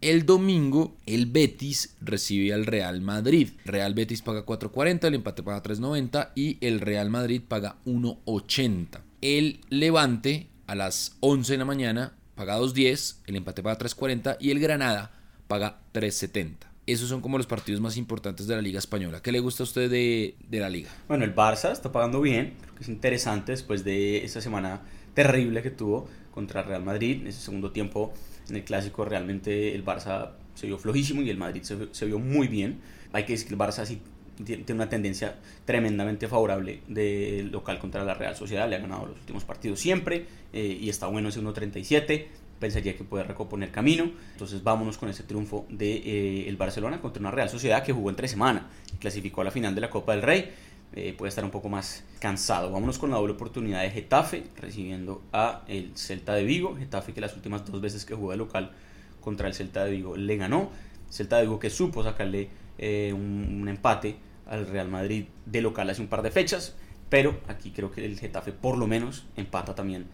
El 0.00 0.24
domingo, 0.24 0.96
el 1.04 1.26
Betis 1.26 1.96
recibe 2.00 2.54
al 2.54 2.64
Real 2.64 3.00
Madrid. 3.02 3.50
Real 3.64 3.94
Betis 3.94 4.22
paga 4.22 4.46
4.40, 4.46 5.04
el 5.08 5.14
empate 5.14 5.42
paga 5.42 5.62
3.90 5.62 6.30
y 6.34 6.58
el 6.66 6.80
Real 6.80 7.10
Madrid 7.10 7.42
paga 7.46 7.76
1.80. 7.84 9.00
El 9.20 9.60
Levante 9.68 10.48
a 10.66 10.74
las 10.74 11.16
11 11.20 11.52
de 11.52 11.58
la 11.58 11.64
mañana 11.64 12.14
paga 12.34 12.58
2.10, 12.58 13.16
el 13.26 13.36
empate 13.36 13.62
paga 13.62 13.78
3.40 13.78 14.36
y 14.40 14.50
el 14.50 14.60
Granada 14.60 15.12
paga 15.48 15.80
3.70 15.92 16.69
esos 16.92 17.08
son 17.08 17.20
como 17.20 17.36
los 17.38 17.46
partidos 17.46 17.80
más 17.80 17.96
importantes 17.96 18.46
de 18.46 18.56
la 18.56 18.62
Liga 18.62 18.78
Española. 18.78 19.20
¿Qué 19.22 19.32
le 19.32 19.40
gusta 19.40 19.62
a 19.62 19.64
usted 19.64 19.90
de, 19.90 20.34
la 20.50 20.68
Liga? 20.68 20.90
Bueno, 21.08 21.24
el 21.24 21.34
Barça 21.34 21.72
está 21.72 21.92
pagando 21.92 22.20
bien, 22.20 22.54
creo 22.60 22.74
que 22.74 22.82
es 22.82 22.88
interesante 22.88 23.52
después 23.52 23.84
de 23.84 24.24
esta 24.24 24.40
semana 24.40 24.82
terrible 25.14 25.62
que 25.62 25.70
tuvo 25.70 26.08
contra 26.32 26.62
Real 26.62 26.82
Madrid. 26.82 27.20
En 27.22 27.26
ese 27.28 27.40
segundo 27.40 27.72
tiempo, 27.72 28.12
en 28.48 28.56
el 28.56 28.64
clásico, 28.64 29.04
realmente 29.04 29.74
el 29.74 29.84
Barça 29.84 30.30
se 30.54 30.66
vio 30.66 30.78
flojísimo 30.78 31.22
y 31.22 31.30
el 31.30 31.36
Madrid 31.36 31.62
se, 31.62 32.06
vio 32.06 32.18
muy 32.18 32.48
bien. 32.48 32.80
Hay 33.12 33.24
que 33.24 33.32
decir 33.32 33.48
que 33.48 33.54
el 33.54 33.60
Barça 33.60 33.84
sí 33.84 34.00
tiene 34.44 34.72
una 34.72 34.88
tendencia 34.88 35.36
tremendamente 35.66 36.26
favorable 36.26 36.80
de 36.88 37.46
local 37.50 37.78
contra 37.78 38.04
la 38.04 38.14
Real 38.14 38.36
Sociedad. 38.36 38.68
Le 38.68 38.76
ha 38.76 38.78
ganado 38.78 39.06
los 39.06 39.16
últimos 39.18 39.44
partidos 39.44 39.80
siempre 39.80 40.26
eh, 40.52 40.78
y 40.80 40.88
está 40.88 41.06
bueno 41.06 41.28
ese 41.28 41.40
1.37 41.40 42.26
pensaría 42.60 42.96
que 42.96 43.02
puede 43.02 43.24
recomponer 43.24 43.72
camino. 43.72 44.08
Entonces 44.32 44.62
vámonos 44.62 44.98
con 44.98 45.08
ese 45.08 45.24
triunfo 45.24 45.66
de 45.68 45.96
eh, 45.96 46.48
el 46.48 46.56
Barcelona 46.56 47.00
contra 47.00 47.20
una 47.20 47.32
Real 47.32 47.48
Sociedad 47.48 47.82
que 47.82 47.92
jugó 47.92 48.10
entre 48.10 48.28
semana 48.28 48.68
clasificó 49.00 49.40
a 49.40 49.44
la 49.44 49.50
final 49.50 49.74
de 49.74 49.80
la 49.80 49.90
Copa 49.90 50.12
del 50.12 50.22
Rey. 50.22 50.52
Eh, 50.92 51.14
puede 51.16 51.28
estar 51.28 51.44
un 51.44 51.50
poco 51.50 51.68
más 51.68 52.04
cansado. 52.18 52.70
Vámonos 52.70 52.98
con 52.98 53.10
la 53.10 53.16
doble 53.16 53.32
oportunidad 53.32 53.82
de 53.82 53.90
Getafe 53.90 54.44
recibiendo 54.56 55.22
a 55.32 55.62
el 55.68 55.92
Celta 55.96 56.34
de 56.34 56.44
Vigo. 56.44 56.76
Getafe 56.76 57.12
que 57.12 57.20
las 57.20 57.34
últimas 57.34 57.64
dos 57.64 57.80
veces 57.80 58.04
que 58.04 58.14
jugó 58.14 58.32
de 58.32 58.36
local 58.36 58.72
contra 59.20 59.48
el 59.48 59.54
Celta 59.54 59.84
de 59.84 59.92
Vigo 59.92 60.16
le 60.16 60.36
ganó. 60.36 60.70
Celta 61.08 61.36
de 61.36 61.42
Vigo 61.42 61.58
que 61.58 61.70
supo 61.70 62.02
sacarle 62.02 62.50
eh, 62.78 63.12
un, 63.14 63.60
un 63.62 63.68
empate 63.68 64.16
al 64.48 64.66
Real 64.66 64.88
Madrid 64.88 65.26
de 65.46 65.62
local 65.62 65.88
hace 65.88 66.02
un 66.02 66.08
par 66.08 66.22
de 66.22 66.30
fechas. 66.30 66.74
Pero 67.08 67.40
aquí 67.48 67.70
creo 67.70 67.90
que 67.90 68.04
el 68.04 68.18
Getafe 68.18 68.52
por 68.52 68.76
lo 68.76 68.86
menos 68.86 69.26
empata 69.36 69.74
también 69.74 70.06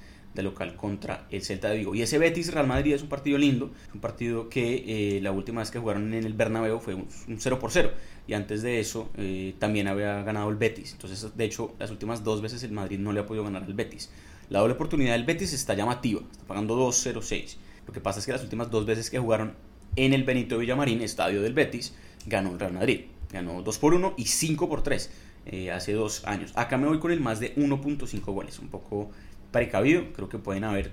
local 0.42 0.76
contra 0.76 1.26
el 1.30 1.42
Celta 1.42 1.68
de 1.70 1.78
Vigo. 1.78 1.94
Y 1.94 2.02
ese 2.02 2.18
Betis 2.18 2.52
Real 2.52 2.66
Madrid 2.66 2.94
es 2.94 3.02
un 3.02 3.08
partido 3.08 3.38
lindo, 3.38 3.70
un 3.94 4.00
partido 4.00 4.48
que 4.48 5.16
eh, 5.16 5.20
la 5.20 5.32
última 5.32 5.60
vez 5.60 5.70
que 5.70 5.78
jugaron 5.78 6.12
en 6.14 6.24
el 6.24 6.34
Bernabéu 6.34 6.80
fue 6.80 6.94
un, 6.94 7.06
0 7.38 7.58
por 7.58 7.70
0 7.70 7.90
y 8.26 8.34
antes 8.34 8.62
de 8.62 8.80
eso 8.80 9.10
eh, 9.16 9.54
también 9.58 9.88
había 9.88 10.22
ganado 10.22 10.48
el 10.50 10.56
Betis. 10.56 10.92
Entonces, 10.92 11.36
de 11.36 11.44
hecho, 11.44 11.74
las 11.78 11.90
últimas 11.90 12.24
dos 12.24 12.42
veces 12.42 12.62
el 12.62 12.72
Madrid 12.72 12.98
no 12.98 13.12
le 13.12 13.20
ha 13.20 13.26
podido 13.26 13.44
ganar 13.44 13.64
al 13.64 13.74
Betis. 13.74 14.10
La 14.48 14.60
doble 14.60 14.74
oportunidad 14.74 15.12
del 15.12 15.24
Betis 15.24 15.52
está 15.52 15.74
llamativa, 15.74 16.20
está 16.30 16.44
pagando 16.44 16.76
2-0-6. 16.78 17.56
Lo 17.86 17.92
que 17.92 18.00
pasa 18.00 18.20
es 18.20 18.26
que 18.26 18.32
las 18.32 18.42
últimas 18.42 18.70
dos 18.70 18.86
veces 18.86 19.10
que 19.10 19.18
jugaron 19.18 19.54
en 19.96 20.12
el 20.12 20.24
Benito 20.24 20.58
Villamarín, 20.58 21.00
estadio 21.02 21.42
del 21.42 21.54
Betis, 21.54 21.94
ganó 22.26 22.52
el 22.52 22.60
Real 22.60 22.72
Madrid. 22.72 23.06
Ganó 23.32 23.62
2 23.62 23.78
por 23.78 23.94
1 23.94 24.14
y 24.16 24.26
5 24.26 24.68
por 24.68 24.82
3 24.82 25.10
eh, 25.46 25.70
hace 25.70 25.92
dos 25.92 26.24
años. 26.26 26.52
Acá 26.54 26.76
me 26.76 26.86
voy 26.86 26.98
con 26.98 27.10
el 27.10 27.20
más 27.20 27.40
de 27.40 27.54
1.5 27.56 28.20
goles. 28.26 28.58
Un 28.58 28.68
poco 28.68 29.10
precavido. 29.56 30.12
Creo 30.12 30.28
que 30.28 30.38
pueden 30.38 30.64
haber 30.64 30.92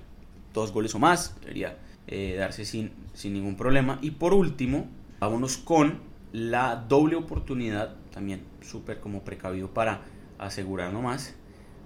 dos 0.52 0.72
goles 0.72 0.94
o 0.94 0.98
más. 0.98 1.38
Debería 1.40 1.76
eh, 2.06 2.36
darse 2.38 2.64
sin, 2.64 2.92
sin 3.12 3.34
ningún 3.34 3.56
problema. 3.56 3.98
Y 4.00 4.12
por 4.12 4.32
último, 4.32 4.88
vámonos 5.20 5.58
con 5.58 6.00
la 6.32 6.76
doble 6.76 7.16
oportunidad. 7.16 7.96
También 8.10 8.42
súper 8.62 9.00
como 9.00 9.22
precavido 9.22 9.72
para 9.74 10.02
asegurar 10.38 10.92
nomás. 10.92 11.34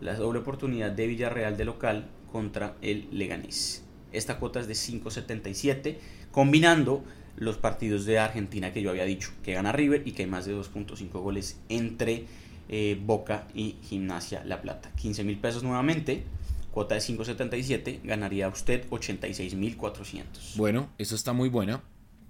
La 0.01 0.15
doble 0.15 0.39
oportunidad 0.39 0.93
de 0.93 1.07
Villarreal 1.09 1.57
de 1.57 1.65
local 1.65 2.09
contra 2.31 2.77
el 2.81 3.09
Leganés. 3.11 3.85
Esta 4.13 4.39
cuota 4.39 4.61
es 4.61 4.69
de 4.69 4.75
5.77, 4.75 5.97
combinando 6.31 7.03
los 7.37 7.57
partidos 7.57 8.05
de 8.07 8.19
Argentina 8.19 8.73
que 8.73 8.83
yo 8.83 8.91
había 8.91 9.05
dicho, 9.05 9.33
que 9.43 9.53
gana 9.53 9.73
River 9.73 10.03
y 10.07 10.13
que 10.13 10.23
hay 10.23 10.29
más 10.29 10.47
de 10.47 10.57
2.5 10.57 11.11
goles 11.21 11.61
entre 11.69 12.27
eh, 12.69 13.01
Boca 13.05 13.47
y 13.55 13.77
Gimnasia 13.83 14.45
La 14.45 14.63
Plata. 14.63 14.91
15 14.97 15.25
mil 15.25 15.39
pesos 15.39 15.63
nuevamente, 15.63 16.25
cuota 16.73 16.95
de 16.95 17.01
5.77, 17.01 18.01
ganaría 18.05 18.49
usted 18.49 18.89
86.400. 18.91 20.25
Bueno, 20.57 20.89
eso 20.99 21.15
está 21.15 21.33
muy 21.33 21.49
buena. 21.49 21.83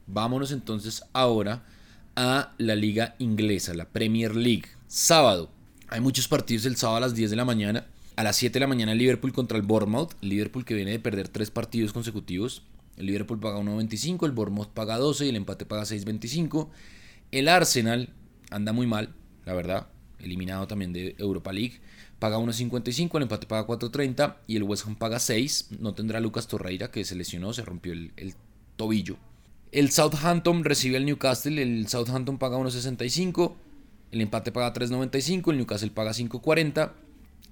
Vámonos 0.07 0.53
entonces 0.53 1.05
ahora 1.13 1.65
a 2.17 2.53
la 2.59 2.75
liga 2.75 3.15
inglesa, 3.19 3.75
la 3.75 3.89
Premier 3.89 4.35
League. 4.35 4.65
Sábado. 4.87 5.51
Hay 5.89 6.01
muchos 6.01 6.29
partidos 6.29 6.67
el 6.67 6.77
sábado 6.77 6.99
a 6.99 7.01
las 7.01 7.15
10 7.15 7.31
de 7.31 7.37
la 7.37 7.45
mañana. 7.45 7.87
A 8.17 8.23
las 8.23 8.37
7 8.37 8.55
de 8.55 8.61
la 8.61 8.67
mañana 8.67 8.95
Liverpool 8.95 9.33
contra 9.33 9.57
el 9.57 9.63
Bournemouth. 9.63 10.15
Liverpool 10.21 10.65
que 10.65 10.75
viene 10.75 10.91
de 10.91 10.99
perder 10.99 11.29
tres 11.29 11.51
partidos 11.51 11.93
consecutivos. 11.93 12.63
El 12.97 13.07
Liverpool 13.07 13.39
paga 13.39 13.61
1.25, 13.61 14.27
el 14.27 14.33
Bournemouth 14.33 14.71
paga 14.71 14.99
12 14.99 15.27
y 15.27 15.29
el 15.29 15.37
empate 15.37 15.65
paga 15.65 15.83
6.25. 15.83 16.69
El 17.31 17.49
Arsenal 17.49 18.09
anda 18.51 18.73
muy 18.73 18.89
mal, 18.89 19.15
la 19.45 19.55
verdad. 19.55 19.87
Eliminado 20.19 20.67
también 20.67 20.93
de 20.93 21.15
Europa 21.19 21.53
League. 21.53 21.81
Paga 22.19 22.39
1.55, 22.39 23.17
el 23.17 23.23
empate 23.23 23.47
paga 23.47 23.67
4.30 23.67 24.37
y 24.47 24.57
el 24.57 24.65
West 24.65 24.87
Ham 24.87 24.97
paga 24.97 25.19
6. 25.19 25.69
No 25.79 25.95
tendrá 25.95 26.21
Lucas 26.21 26.49
Torreira 26.49 26.91
que 26.91 27.05
se 27.05 27.15
lesionó, 27.15 27.53
se 27.53 27.63
rompió 27.63 27.93
el, 27.93 28.13
el 28.17 28.35
tobillo. 28.77 29.17
El 29.71 29.91
Southampton 29.91 30.65
recibe 30.65 30.97
al 30.97 31.07
Newcastle. 31.07 31.63
El 31.63 31.87
Southampton 31.89 32.39
paga 32.39 32.59
1.65. 32.59 33.55
El 34.11 34.21
empate 34.21 34.51
paga 34.51 34.73
3.95. 34.73 35.51
El 35.51 35.59
Newcastle 35.59 35.91
paga 35.91 36.13
5.40. 36.13 36.93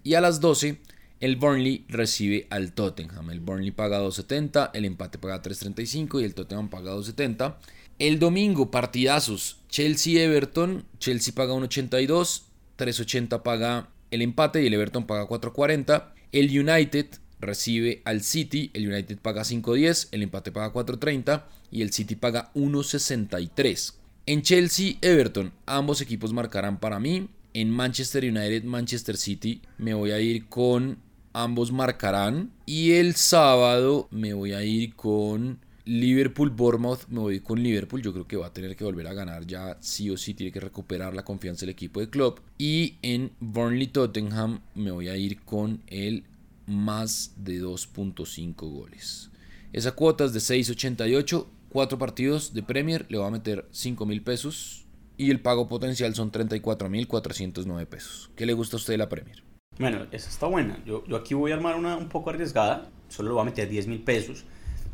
Y 0.03 0.15
a 0.15 0.21
las 0.21 0.41
12 0.41 0.81
el 1.19 1.37
Burnley 1.37 1.85
recibe 1.89 2.47
al 2.51 2.73
Tottenham. 2.73 3.31
El 3.31 3.41
Burnley 3.41 3.71
paga 3.71 4.01
2.70, 4.01 4.71
el 4.75 4.85
empate 4.85 5.19
paga 5.19 5.43
3.35 5.43 6.21
y 6.21 6.25
el 6.25 6.35
Tottenham 6.35 6.69
paga 6.69 6.95
2.70. 6.95 7.57
El 7.99 8.19
domingo, 8.19 8.71
partidazos. 8.71 9.59
Chelsea-Everton. 9.71 10.85
Chelsea 10.99 11.35
paga 11.35 11.55
1.82, 11.55 12.43
3.80 12.77 13.43
paga 13.43 13.89
el 14.17 14.23
empate 14.23 14.63
y 14.63 14.67
el 14.67 14.75
Everton 14.75 15.07
paga 15.07 15.29
4.40. 15.29 16.13
El 16.33 16.47
United 16.59 17.07
recibe 17.39 18.03
al 18.05 18.23
City. 18.23 18.71
El 18.75 18.89
United 18.89 19.19
paga 19.19 19.43
5.10, 19.43 20.09
el 20.11 20.23
empate 20.23 20.51
paga 20.53 20.73
4.30 20.73 21.45
y 21.71 21.83
el 21.83 21.93
City 21.93 22.17
paga 22.17 22.51
1.63. 22.55 23.95
En 24.27 24.43
Chelsea-Everton, 24.43 25.53
ambos 25.67 26.01
equipos 26.01 26.33
marcarán 26.33 26.81
para 26.81 26.99
mí. 26.99 27.29
En 27.55 27.71
Manchester 27.71 28.25
United, 28.25 28.65
Manchester 28.65 29.17
City, 29.17 29.63
me 29.79 29.95
voy 29.95 30.11
a 30.11 30.21
ir 30.21 30.47
con 30.47 30.99
ambos 31.33 31.71
marcarán. 31.71 32.51
Y 32.67 32.93
el 32.93 33.15
sábado 33.15 34.09
me 34.11 34.35
voy 34.35 34.53
a 34.53 34.65
ir 34.65 34.95
con 34.95 35.61
Liverpool 35.87 36.51
Bournemouth. 36.51 37.07
Me 37.09 37.21
voy 37.21 37.41
con 37.41 37.63
Liverpool. 37.63 38.03
Yo 38.03 38.13
creo 38.13 38.27
que 38.27 38.37
va 38.37 38.49
a 38.49 38.53
tener 38.53 38.77
que 38.77 38.85
volver 38.85 39.07
a 39.07 39.15
ganar 39.15 39.47
ya 39.47 39.79
sí 39.81 40.11
o 40.11 40.17
sí. 40.17 40.35
Tiene 40.35 40.53
que 40.53 40.61
recuperar 40.61 41.15
la 41.15 41.25
confianza 41.25 41.61
del 41.61 41.71
equipo 41.71 42.01
de 42.01 42.11
club. 42.11 42.41
Y 42.59 42.97
en 43.03 43.33
Burnley 43.41 43.87
Tottenham 43.87 44.61
me 44.75 44.91
voy 44.91 45.09
a 45.09 45.17
ir 45.17 45.41
con 45.43 45.81
el 45.87 46.25
más 46.67 47.33
de 47.37 47.63
2.5 47.63 48.55
goles. 48.57 49.31
Esa 49.73 49.93
cuota 49.93 50.25
es 50.25 50.33
de 50.33 50.41
6.88. 50.41 51.47
Cuatro 51.71 51.99
partidos 51.99 52.53
de 52.53 52.63
Premier. 52.63 53.07
Le 53.09 53.19
voy 53.19 53.27
a 53.29 53.31
meter 53.31 53.67
5 53.71 54.07
mil 54.07 54.23
pesos 54.23 54.87
y 55.17 55.31
el 55.31 55.41
pago 55.41 55.69
potencial 55.69 56.15
son 56.15 56.33
34.409 56.33 57.87
pesos. 57.87 58.31
¿Qué 58.35 58.45
le 58.45 58.55
gusta 58.55 58.77
a 58.77 58.79
usted 58.79 58.95
de 58.95 58.99
la 58.99 59.09
Premier? 59.09 59.43
Bueno, 59.79 60.07
esa 60.11 60.31
está 60.31 60.47
buena. 60.47 60.83
Yo, 60.85 61.05
yo 61.07 61.17
aquí 61.17 61.35
voy 61.35 61.53
a 61.53 61.55
armar 61.55 61.77
una 61.77 61.97
un 61.97 62.09
poco 62.09 62.31
arriesgada. 62.31 62.91
Solo 63.09 63.29
le 63.29 63.35
voy 63.35 63.43
a 63.43 63.45
meter 63.45 63.69
10 63.69 63.87
mil 63.87 64.03
pesos 64.03 64.45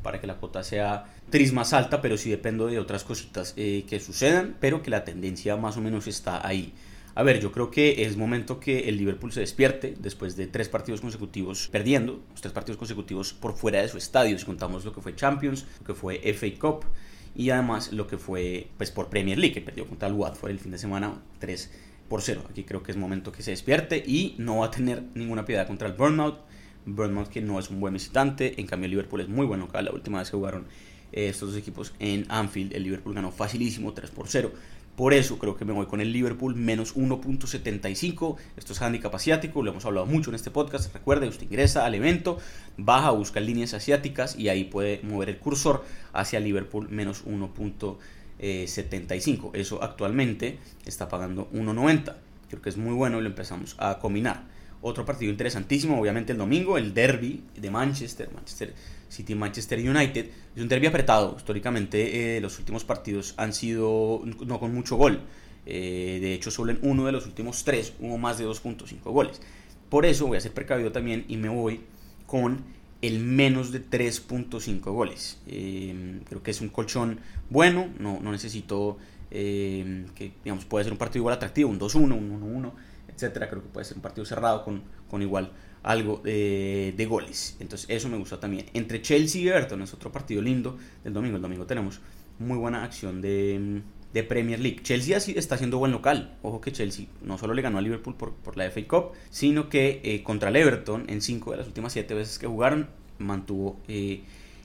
para 0.02 0.20
que 0.20 0.26
la 0.26 0.36
cuota 0.36 0.62
sea 0.62 1.06
tris 1.30 1.52
más 1.52 1.72
alta, 1.72 2.00
pero 2.00 2.16
sí 2.16 2.30
dependo 2.30 2.66
de 2.66 2.78
otras 2.78 3.04
cositas 3.04 3.54
eh, 3.56 3.84
que 3.88 4.00
sucedan, 4.00 4.56
pero 4.60 4.82
que 4.82 4.90
la 4.90 5.04
tendencia 5.04 5.56
más 5.56 5.76
o 5.76 5.80
menos 5.80 6.06
está 6.06 6.46
ahí. 6.46 6.74
A 7.14 7.22
ver, 7.22 7.40
yo 7.40 7.52
creo 7.52 7.70
que 7.70 8.04
es 8.04 8.16
momento 8.16 8.58
que 8.58 8.88
el 8.88 8.96
Liverpool 8.96 9.32
se 9.32 9.40
despierte 9.40 9.94
después 9.98 10.34
de 10.34 10.46
tres 10.46 10.70
partidos 10.70 11.02
consecutivos 11.02 11.68
perdiendo, 11.68 12.22
tres 12.40 12.54
partidos 12.54 12.78
consecutivos 12.78 13.34
por 13.34 13.54
fuera 13.54 13.82
de 13.82 13.88
su 13.88 13.98
estadio, 13.98 14.38
si 14.38 14.46
contamos 14.46 14.84
lo 14.84 14.94
que 14.94 15.02
fue 15.02 15.14
Champions, 15.14 15.66
lo 15.80 15.86
que 15.86 15.94
fue 15.94 16.20
FA 16.32 16.46
Cup 16.58 16.86
y 17.34 17.50
además 17.50 17.92
lo 17.92 18.06
que 18.06 18.16
fue 18.16 18.68
pues 18.78 18.90
por 18.90 19.08
Premier 19.08 19.38
League, 19.38 19.54
que 19.54 19.60
perdió 19.60 19.86
contra 19.86 20.08
el 20.08 20.14
Watford 20.14 20.50
el 20.50 20.58
fin 20.58 20.72
de 20.72 20.78
semana 20.78 21.20
3 21.38 21.70
por 22.08 22.22
0. 22.22 22.44
Aquí 22.48 22.64
creo 22.64 22.82
que 22.82 22.92
es 22.92 22.96
momento 22.96 23.30
que 23.30 23.42
se 23.42 23.50
despierte 23.50 23.96
y 23.98 24.34
no 24.38 24.58
va 24.58 24.66
a 24.66 24.70
tener 24.70 25.02
ninguna 25.14 25.44
piedad 25.44 25.66
contra 25.66 25.88
el 25.88 25.94
Bournemouth. 25.94 26.38
Bournemouth 26.86 27.28
que 27.28 27.40
no 27.40 27.58
es 27.58 27.70
un 27.70 27.80
buen 27.80 27.94
visitante, 27.94 28.60
en 28.60 28.66
cambio 28.66 28.88
Liverpool 28.88 29.20
es 29.20 29.28
muy 29.28 29.46
bueno 29.46 29.64
acá. 29.64 29.82
La 29.82 29.92
última 29.92 30.18
vez 30.18 30.30
que 30.30 30.36
jugaron 30.36 30.66
eh, 31.12 31.28
estos 31.28 31.50
dos 31.50 31.58
equipos 31.58 31.94
en 31.98 32.26
Anfield, 32.28 32.74
el 32.74 32.84
Liverpool 32.84 33.14
ganó 33.14 33.30
facilísimo 33.30 33.92
3 33.92 34.10
por 34.10 34.28
0. 34.28 34.52
Por 34.96 35.14
eso 35.14 35.38
creo 35.38 35.56
que 35.56 35.64
me 35.64 35.72
voy 35.72 35.86
con 35.86 36.02
el 36.02 36.12
Liverpool 36.12 36.54
menos 36.54 36.94
1.75. 36.96 38.36
Esto 38.58 38.74
es 38.74 38.82
handicap 38.82 39.14
asiático, 39.14 39.62
lo 39.62 39.70
hemos 39.70 39.86
hablado 39.86 40.04
mucho 40.06 40.28
en 40.30 40.34
este 40.34 40.50
podcast. 40.50 40.92
Recuerde, 40.92 41.28
usted 41.28 41.44
ingresa 41.44 41.86
al 41.86 41.94
evento, 41.94 42.36
baja, 42.76 43.10
busca 43.10 43.40
líneas 43.40 43.72
asiáticas 43.72 44.38
y 44.38 44.50
ahí 44.50 44.64
puede 44.64 45.00
mover 45.02 45.30
el 45.30 45.38
cursor 45.38 45.82
hacia 46.12 46.40
Liverpool 46.40 46.90
menos 46.90 47.24
1.75. 47.24 49.50
Eso 49.54 49.82
actualmente 49.82 50.58
está 50.84 51.08
pagando 51.08 51.50
1.90. 51.52 52.16
Creo 52.50 52.60
que 52.60 52.68
es 52.68 52.76
muy 52.76 52.92
bueno 52.92 53.18
y 53.18 53.22
lo 53.22 53.28
empezamos 53.28 53.76
a 53.78 53.98
combinar. 53.98 54.44
Otro 54.84 55.04
partido 55.04 55.30
interesantísimo, 55.30 56.00
obviamente 56.00 56.32
el 56.32 56.38
domingo, 56.38 56.76
el 56.76 56.92
derby 56.92 57.44
de 57.56 57.70
Manchester, 57.70 58.28
Manchester 58.34 58.74
City 59.08 59.36
Manchester 59.36 59.78
United. 59.78 60.26
Es 60.56 60.62
un 60.62 60.68
derby 60.68 60.86
apretado. 60.86 61.36
Históricamente 61.36 62.36
eh, 62.36 62.40
los 62.40 62.58
últimos 62.58 62.82
partidos 62.82 63.34
han 63.36 63.52
sido 63.52 64.22
no 64.44 64.58
con 64.58 64.74
mucho 64.74 64.96
gol. 64.96 65.20
Eh, 65.66 66.18
de 66.20 66.34
hecho, 66.34 66.50
solo 66.50 66.72
en 66.72 66.80
uno 66.82 67.06
de 67.06 67.12
los 67.12 67.26
últimos 67.26 67.62
tres 67.62 67.92
hubo 68.00 68.18
más 68.18 68.38
de 68.38 68.46
2.5 68.46 69.02
goles. 69.04 69.40
Por 69.88 70.04
eso 70.04 70.26
voy 70.26 70.38
a 70.38 70.40
ser 70.40 70.52
precavido 70.52 70.90
también 70.90 71.26
y 71.28 71.36
me 71.36 71.48
voy 71.48 71.82
con 72.26 72.64
el 73.02 73.20
menos 73.20 73.70
de 73.70 73.84
3.5 73.88 74.80
goles. 74.80 75.38
Eh, 75.46 76.20
creo 76.28 76.42
que 76.42 76.50
es 76.50 76.60
un 76.60 76.70
colchón 76.70 77.20
bueno, 77.50 77.88
no, 78.00 78.18
no 78.20 78.32
necesito 78.32 78.98
que, 79.30 80.32
digamos, 80.44 80.66
puede 80.66 80.84
ser 80.84 80.92
un 80.92 80.98
partido 80.98 81.20
igual 81.20 81.34
atractivo, 81.34 81.70
un 81.70 81.80
2-1, 81.80 82.12
un 82.12 82.62
1-1 82.62 82.72
etcétera. 83.14 83.48
Creo 83.48 83.62
que 83.62 83.68
puede 83.68 83.84
ser 83.84 83.96
un 83.96 84.02
partido 84.02 84.24
cerrado 84.24 84.64
con, 84.64 84.82
con 85.08 85.22
igual 85.22 85.52
algo 85.82 86.20
de, 86.22 86.94
de, 86.96 87.06
goles. 87.06 87.56
Entonces, 87.60 87.88
eso 87.90 88.08
me 88.08 88.16
gustó 88.16 88.38
también. 88.38 88.66
Entre 88.72 89.02
Chelsea 89.02 89.42
y 89.42 89.48
Everton 89.48 89.82
es 89.82 89.92
otro 89.94 90.12
partido 90.12 90.40
lindo 90.40 90.78
del 91.04 91.12
domingo. 91.12 91.36
El 91.36 91.42
domingo 91.42 91.66
tenemos 91.66 92.00
muy 92.38 92.56
buena 92.56 92.84
acción 92.84 93.20
de, 93.20 93.82
de 94.12 94.22
Premier 94.24 94.60
League. 94.60 94.80
Chelsea 94.82 95.18
está 95.36 95.54
haciendo 95.54 95.78
buen 95.78 95.92
local. 95.92 96.36
Ojo 96.42 96.60
que 96.60 96.72
Chelsea 96.72 97.06
no 97.22 97.38
solo 97.38 97.54
le 97.54 97.62
ganó 97.62 97.78
a 97.78 97.80
Liverpool 97.80 98.14
por, 98.16 98.34
por 98.34 98.56
la 98.56 98.70
FA 98.70 98.86
Cup, 98.86 99.12
sino 99.30 99.68
que 99.68 100.00
eh, 100.04 100.22
contra 100.22 100.50
el 100.50 100.56
Everton 100.56 101.04
en 101.08 101.22
cinco 101.22 101.52
de 101.52 101.58
las 101.58 101.66
últimas 101.66 101.92
siete 101.92 102.14
veces 102.14 102.38
que 102.38 102.46
jugaron 102.46 102.88
mantuvo 103.18 103.80
eh, 103.88 104.22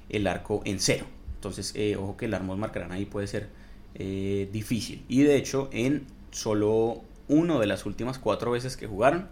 el 0.10 0.28
arco 0.28 0.62
en 0.66 0.80
cero. 0.80 1.06
Entonces, 1.36 1.74
eh, 1.76 1.96
ojo 1.96 2.18
que 2.18 2.26
el 2.26 2.34
Armos 2.34 2.58
marcarán 2.58 2.92
ahí 2.92 3.06
puede 3.06 3.28
ser 3.28 3.50
difícil. 4.52 5.04
Y 5.08 5.24
de 5.24 5.38
hecho, 5.38 5.70
en 5.72 6.06
solo 6.30 7.02
uno 7.28 7.60
de 7.60 7.68
las 7.68 7.86
últimas 7.86 8.20
cuatro 8.20 8.52
veces 8.52 8.78
que 8.78 8.88
jugaron, 8.88 9.28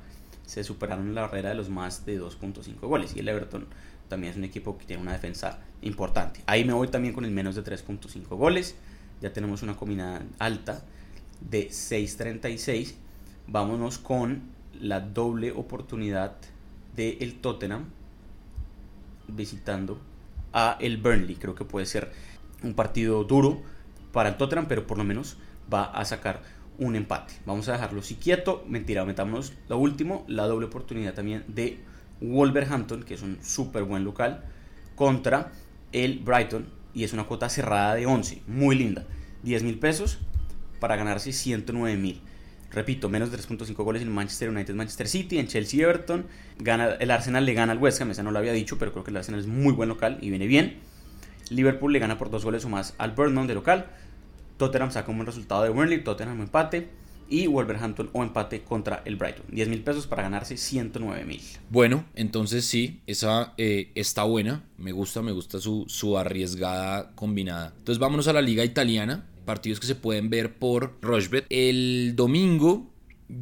se 0.46 0.64
superaron 0.64 1.16
la 1.16 1.22
barrera 1.22 1.50
de 1.50 1.56
los 1.56 1.70
más 1.70 2.06
de 2.06 2.20
2.5 2.20 2.80
goles. 2.82 3.16
Y 3.16 3.20
el 3.20 3.30
Everton 3.30 3.68
también 4.10 4.32
es 4.32 4.38
un 4.38 4.44
equipo 4.44 4.78
que 4.78 4.86
tiene 4.86 5.02
una 5.02 5.14
defensa 5.14 5.60
importante. 5.82 6.42
Ahí 6.46 6.64
me 6.66 6.74
voy 6.74 6.88
también 6.88 7.14
con 7.14 7.26
el 7.26 7.32
menos 7.32 7.56
de 7.56 7.64
3.5 7.64 8.28
goles. 8.38 8.76
Ya 9.22 9.34
tenemos 9.34 9.64
una 9.64 9.76
combinada 9.76 10.22
alta 10.40 10.84
de 11.42 11.70
6.36. 11.70 12.94
Vámonos 13.48 13.98
con 13.98 14.42
la 14.80 15.00
doble 15.00 15.52
oportunidad 15.52 16.36
del 16.96 17.18
el 17.22 17.40
Tottenham 17.40 17.86
visitando 19.28 20.00
a 20.54 20.78
el 20.80 20.98
Burnley. 20.98 21.36
Creo 21.36 21.56
que 21.56 21.66
puede 21.66 21.86
ser 21.86 22.12
un 22.64 22.74
partido 22.74 23.24
duro 23.24 23.62
para 24.12 24.30
el 24.30 24.38
Tottenham, 24.38 24.68
pero 24.68 24.86
por 24.86 24.98
lo 24.98 25.04
menos 25.04 25.38
va 25.74 25.86
a 25.86 26.06
sacar 26.06 26.42
un 26.80 26.96
empate. 26.96 27.34
Vamos 27.46 27.68
a 27.70 27.74
dejarlo 27.74 28.02
así 28.02 28.16
quieto. 28.16 28.64
Mentira, 28.68 29.06
metámonos 29.06 29.54
lo 29.68 29.78
último, 29.78 30.26
la 30.28 30.48
doble 30.48 30.68
oportunidad 30.68 31.14
también 31.14 31.44
de 31.48 31.80
Wolverhampton, 32.22 33.04
que 33.04 33.14
es 33.14 33.22
un 33.22 33.38
súper 33.42 33.84
buen 33.84 34.04
local, 34.04 34.44
contra 34.96 35.52
el 35.92 36.20
Brighton. 36.20 36.68
Y 36.94 37.04
es 37.04 37.14
una 37.14 37.26
cuota 37.26 37.50
cerrada 37.50 37.94
de 37.96 38.06
11, 38.06 38.44
muy 38.48 38.76
linda. 38.76 39.06
10 39.44 39.64
mil 39.64 39.80
pesos 39.80 40.20
para 40.80 40.96
ganarse 40.96 41.34
109 41.34 41.98
mil. 41.98 42.22
Repito, 42.72 43.10
menos 43.10 43.32
de 43.32 43.38
3.5 43.38 43.76
goles 43.84 44.02
en 44.02 44.12
Manchester 44.12 44.50
United, 44.50 44.74
Manchester 44.76 45.08
City, 45.08 45.40
en 45.40 45.48
Chelsea, 45.48 45.82
Everton. 45.84 46.26
Gana, 46.60 46.96
el 47.00 47.12
Arsenal 47.12 47.46
le 47.46 47.54
gana 47.54 47.72
al 47.72 47.78
West 47.78 48.02
Ham, 48.02 48.12
esa 48.12 48.24
no 48.24 48.32
lo 48.32 48.40
había 48.40 48.52
dicho, 48.52 48.78
pero 48.78 48.92
creo 48.92 49.04
que 49.04 49.12
el 49.12 49.18
Arsenal 49.18 49.40
es 49.40 49.48
muy 49.48 49.72
buen 49.72 49.88
local 49.88 50.18
y 50.22 50.30
viene 50.30 50.48
bien. 50.48 50.80
Liverpool 51.50 51.94
le 51.94 52.00
gana 52.00 52.18
por 52.18 52.30
dos 52.30 52.44
goles 52.44 52.66
o 52.66 52.70
más 52.70 52.94
al 52.98 53.12
Burnham 53.12 53.48
de 53.48 53.54
local. 53.54 53.86
Tottenham 54.58 54.92
saca 54.92 55.12
un 55.12 55.18
buen 55.18 55.28
resultado 55.28 55.64
de 55.64 55.70
Burnley, 55.70 56.04
Tottenham 56.04 56.42
empate 56.42 56.90
y 57.30 57.48
Wolverhampton 57.48 58.10
o 58.14 58.24
empate 58.24 58.64
contra 58.64 59.02
el 59.06 59.16
Brighton. 59.16 59.46
10 59.50 59.70
mil 59.70 59.82
pesos 59.82 60.08
para 60.08 60.24
ganarse 60.24 60.58
109 60.58 61.26
mil. 61.26 61.42
Bueno, 61.70 62.06
entonces 62.16 62.66
sí, 62.66 63.02
esa 63.08 63.54
eh, 63.58 63.92
está 63.96 64.24
buena. 64.24 64.64
Me 64.78 64.92
gusta, 64.92 65.22
me 65.22 65.32
gusta 65.32 65.60
su, 65.60 65.86
su 65.88 66.18
arriesgada 66.18 67.12
combinada. 67.16 67.74
Entonces 67.78 68.00
vámonos 68.00 68.28
a 68.28 68.34
la 68.34 68.42
liga 68.42 68.64
italiana. 68.64 69.28
Partidos 69.46 69.80
que 69.80 69.88
se 69.88 69.96
pueden 69.96 70.30
ver 70.30 70.56
por 70.56 70.98
Rochbet. 71.02 71.46
El 71.50 72.14
domingo, 72.16 72.92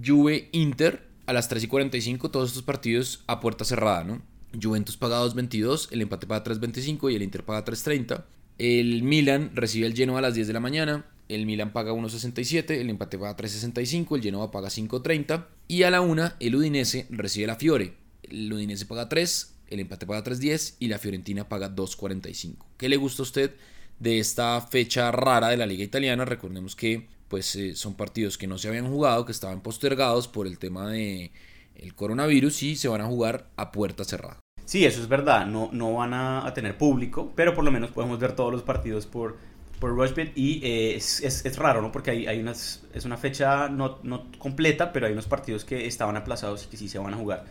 Juve 0.06 0.50
Inter 0.52 1.08
a 1.26 1.34
las 1.34 1.48
3 1.48 1.64
y 1.64 1.68
45. 1.68 2.32
Todos 2.32 2.50
estos 2.50 2.64
partidos 2.64 3.24
a 3.28 3.40
puerta 3.40 3.64
cerrada, 3.64 4.04
¿no? 4.04 4.22
Juventus 4.62 4.98
paga 4.98 5.20
2.22, 5.24 5.88
el 5.92 6.02
empate 6.02 6.28
paga 6.28 6.44
3.25 6.44 7.12
y 7.12 7.16
el 7.16 7.24
Inter 7.24 7.44
paga 7.44 7.66
3.30. 7.66 8.24
El 8.58 9.04
Milan 9.04 9.52
recibe 9.56 9.88
el 9.88 9.96
Genoa 9.96 10.20
a 10.20 10.22
las 10.22 10.36
10 10.36 10.48
de 10.48 10.54
la 10.54 10.60
mañana. 10.60 11.06
El 11.30 11.46
Milan 11.46 11.74
paga 11.74 11.94
1.67, 11.94 12.72
el 12.72 12.90
empate 12.90 13.18
paga 13.18 13.36
3.65, 13.36 14.16
el 14.16 14.22
Genoa 14.22 14.52
paga 14.52 14.68
5.30 14.68 15.46
y 15.68 15.84
a 15.84 15.90
la 15.90 16.02
1 16.02 16.34
el 16.40 16.56
Udinese 16.56 17.08
recibe 17.10 17.48
la 17.48 17.56
Fiore. 17.56 17.94
El 18.24 18.52
Udinese 18.52 18.86
paga 18.86 19.10
3, 19.10 19.56
el 19.70 19.80
empate 19.80 20.06
paga 20.06 20.24
3.10 20.24 20.76
y 20.80 20.88
la 20.90 21.00
Fiorentina 21.00 21.48
paga 21.48 21.74
2.45. 21.74 22.56
¿Qué 22.78 22.90
le 22.90 22.98
gusta 22.98 23.22
a 23.22 23.24
usted 23.24 23.52
de 24.00 24.20
esta 24.20 24.60
fecha 24.62 25.12
rara 25.12 25.50
de 25.50 25.58
la 25.58 25.66
liga 25.66 25.84
italiana? 25.84 26.26
Recordemos 26.26 26.76
que 26.76 27.08
pues 27.30 27.56
eh, 27.56 27.76
son 27.76 27.96
partidos 27.96 28.38
que 28.38 28.46
no 28.46 28.60
se 28.60 28.68
habían 28.68 28.88
jugado, 28.88 29.26
que 29.26 29.32
estaban 29.32 29.62
postergados 29.62 30.28
por 30.28 30.46
el 30.46 30.60
tema 30.60 30.92
de 30.92 31.32
el 31.76 31.96
coronavirus 31.96 32.62
y 32.62 32.76
se 32.76 32.88
van 32.88 33.02
a 33.02 33.08
jugar 33.08 33.50
a 33.56 33.72
puerta 33.72 34.04
cerrada. 34.04 34.43
Sí, 34.66 34.86
eso 34.86 35.02
es 35.02 35.08
verdad, 35.08 35.46
no, 35.46 35.70
no 35.74 35.94
van 35.94 36.14
a, 36.14 36.52
tener 36.54 36.78
público, 36.78 37.32
pero 37.36 37.54
por 37.54 37.64
lo 37.64 37.72
menos 37.72 37.92
podemos 37.92 38.20
ver 38.20 38.34
todos 38.34 38.52
los 38.52 38.62
partidos 38.62 39.06
por, 39.06 39.38
por 39.80 39.92
Rushbet 39.92 40.32
y 40.36 40.66
eh, 40.66 40.96
es, 40.96 41.22
es, 41.22 41.46
es, 41.46 41.58
raro, 41.58 41.82
¿no? 41.82 41.92
Porque 41.92 42.12
hay, 42.12 42.28
hay 42.28 42.40
unas, 42.40 42.84
es 42.94 43.04
una 43.04 43.18
fecha 43.18 43.68
no, 43.68 44.00
no, 44.04 44.32
completa, 44.38 44.94
pero 44.94 45.06
hay 45.06 45.12
unos 45.12 45.28
partidos 45.28 45.66
que 45.66 45.86
estaban 45.86 46.16
aplazados 46.16 46.66
y 46.66 46.68
que 46.70 46.78
sí 46.78 46.88
se 46.88 46.98
van 46.98 47.14
a 47.14 47.18
jugar 47.18 47.44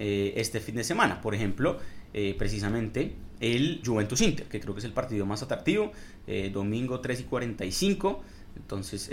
eh, 0.00 0.34
este 0.36 0.60
fin 0.60 0.76
de 0.76 0.84
semana. 0.84 1.20
Por 1.20 1.34
ejemplo, 1.34 1.76
eh, 2.14 2.36
precisamente 2.38 3.16
el 3.40 3.82
Juventus 3.84 4.20
Inter, 4.20 4.46
que 4.46 4.60
creo 4.60 4.72
que 4.72 4.78
es 4.78 4.84
el 4.84 4.92
partido 4.92 5.26
más 5.26 5.42
atractivo, 5.42 5.90
eh, 6.28 6.50
domingo 6.54 7.00
3 7.00 7.20
y 7.20 7.24
45. 7.24 8.22
Entonces, 8.56 9.10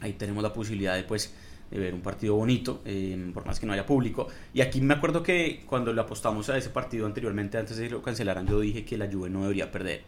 ahí 0.00 0.12
tenemos 0.14 0.42
la 0.42 0.54
posibilidad 0.54 0.96
de, 0.96 1.04
pues, 1.04 1.34
de 1.70 1.78
ver 1.78 1.94
un 1.94 2.00
partido 2.00 2.34
bonito, 2.34 2.82
por 3.34 3.46
más 3.46 3.60
que 3.60 3.66
no 3.66 3.72
haya 3.72 3.84
público. 3.84 4.28
Y 4.54 4.60
aquí 4.60 4.80
me 4.80 4.94
acuerdo 4.94 5.22
que 5.22 5.64
cuando 5.66 5.92
le 5.92 6.00
apostamos 6.00 6.48
a 6.48 6.56
ese 6.56 6.70
partido 6.70 7.06
anteriormente, 7.06 7.58
antes 7.58 7.76
de 7.76 7.84
que 7.84 7.90
lo 7.90 8.02
cancelaran, 8.02 8.46
yo 8.46 8.60
dije 8.60 8.84
que 8.84 8.96
la 8.96 9.10
Juve 9.10 9.28
no 9.28 9.42
debería 9.42 9.70
perder 9.70 10.02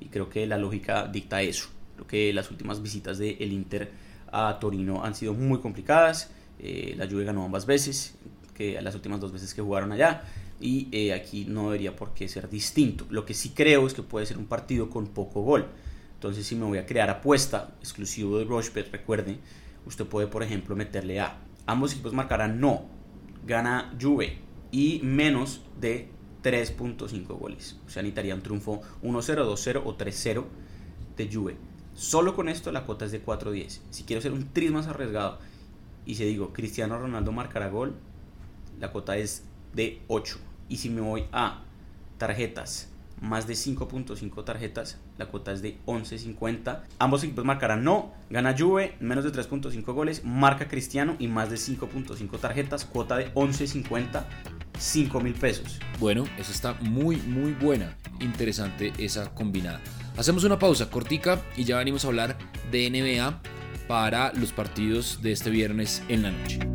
y 0.00 0.06
creo 0.06 0.28
que 0.28 0.46
la 0.46 0.58
lógica 0.58 1.06
dicta 1.06 1.42
eso. 1.42 1.68
Creo 1.94 2.06
que 2.06 2.32
las 2.32 2.50
últimas 2.50 2.82
visitas 2.82 3.18
del 3.18 3.36
el 3.40 3.52
Inter 3.52 3.90
a 4.30 4.58
Torino 4.58 5.04
han 5.04 5.14
sido 5.14 5.34
muy 5.34 5.60
complicadas. 5.60 6.30
Eh, 6.58 6.94
la 6.96 7.06
Juve 7.08 7.24
ganó 7.24 7.44
ambas 7.44 7.66
veces, 7.66 8.14
que 8.54 8.80
las 8.82 8.94
últimas 8.94 9.20
dos 9.20 9.32
veces 9.32 9.54
que 9.54 9.62
jugaron 9.62 9.92
allá. 9.92 10.24
Y 10.60 10.88
eh, 10.92 11.12
aquí 11.12 11.46
no 11.46 11.64
debería 11.64 11.94
por 11.94 12.14
qué 12.14 12.28
ser 12.28 12.48
distinto. 12.48 13.06
Lo 13.10 13.24
que 13.24 13.34
sí 13.34 13.50
creo 13.50 13.86
es 13.86 13.94
que 13.94 14.02
puede 14.02 14.26
ser 14.26 14.38
un 14.38 14.46
partido 14.46 14.90
con 14.90 15.08
poco 15.08 15.42
gol. 15.42 15.66
Entonces, 16.14 16.46
si 16.46 16.54
me 16.54 16.64
voy 16.64 16.78
a 16.78 16.86
crear 16.86 17.10
apuesta 17.10 17.74
exclusivo 17.80 18.38
de 18.38 18.44
Rochebet, 18.44 18.90
recuerde, 18.90 19.38
usted 19.86 20.06
puede, 20.06 20.26
por 20.26 20.42
ejemplo, 20.42 20.76
meterle 20.76 21.20
a 21.20 21.38
ambos 21.66 21.92
equipos 21.92 22.12
marcarán 22.12 22.60
no, 22.60 22.84
gana 23.46 23.94
Juve 24.00 24.38
y 24.70 25.00
menos 25.02 25.62
de 25.80 26.08
3.5 26.42 27.26
goles. 27.38 27.80
O 27.86 27.90
sea, 27.90 28.02
necesitaría 28.02 28.34
un 28.34 28.42
triunfo 28.42 28.82
1-0, 29.02 29.46
2-0 29.46 29.82
o 29.84 29.96
3-0 29.96 30.44
de 31.16 31.32
Juve. 31.32 31.56
Solo 31.94 32.34
con 32.34 32.48
esto 32.48 32.72
la 32.72 32.84
cuota 32.84 33.04
es 33.04 33.12
de 33.12 33.24
4-10. 33.24 33.80
Si 33.90 34.04
quiero 34.04 34.20
ser 34.20 34.32
un 34.32 34.52
tris 34.52 34.70
más 34.70 34.86
arriesgado 34.86 35.38
y 36.04 36.16
si 36.16 36.24
digo 36.24 36.52
Cristiano 36.52 36.98
Ronaldo 36.98 37.32
marcará 37.32 37.68
gol, 37.68 37.94
la 38.80 38.90
cuota 38.90 39.16
es 39.16 39.44
de 39.74 40.02
8. 40.08 40.38
Y 40.68 40.78
si 40.78 40.90
me 40.90 41.00
voy 41.00 41.24
a 41.32 41.62
tarjetas, 42.18 42.90
más 43.24 43.46
de 43.46 43.54
5.5 43.54 44.44
tarjetas, 44.44 44.98
la 45.18 45.26
cuota 45.26 45.52
es 45.52 45.62
de 45.62 45.78
11.50. 45.86 46.82
Ambos 46.98 47.24
equipos 47.24 47.44
marcarán 47.44 47.82
no, 47.84 48.12
gana 48.30 48.54
Juve, 48.56 48.94
menos 49.00 49.24
de 49.24 49.32
3.5 49.32 49.82
goles, 49.92 50.24
marca 50.24 50.68
Cristiano 50.68 51.16
y 51.18 51.28
más 51.28 51.50
de 51.50 51.56
5.5 51.56 52.38
tarjetas, 52.38 52.84
cuota 52.84 53.16
de 53.16 53.32
11.50 53.34 54.24
5 54.78 55.20
mil 55.20 55.34
pesos. 55.34 55.78
Bueno, 56.00 56.24
esa 56.38 56.52
está 56.52 56.74
muy, 56.80 57.16
muy 57.16 57.52
buena. 57.52 57.96
Interesante 58.20 58.92
esa 58.98 59.32
combinada. 59.34 59.80
Hacemos 60.16 60.44
una 60.44 60.58
pausa 60.58 60.90
cortica 60.90 61.40
y 61.56 61.64
ya 61.64 61.78
venimos 61.78 62.04
a 62.04 62.08
hablar 62.08 62.36
de 62.70 62.90
NBA 62.90 63.40
para 63.88 64.32
los 64.32 64.52
partidos 64.52 65.20
de 65.22 65.32
este 65.32 65.50
viernes 65.50 66.02
en 66.08 66.22
la 66.22 66.30
noche. 66.30 66.73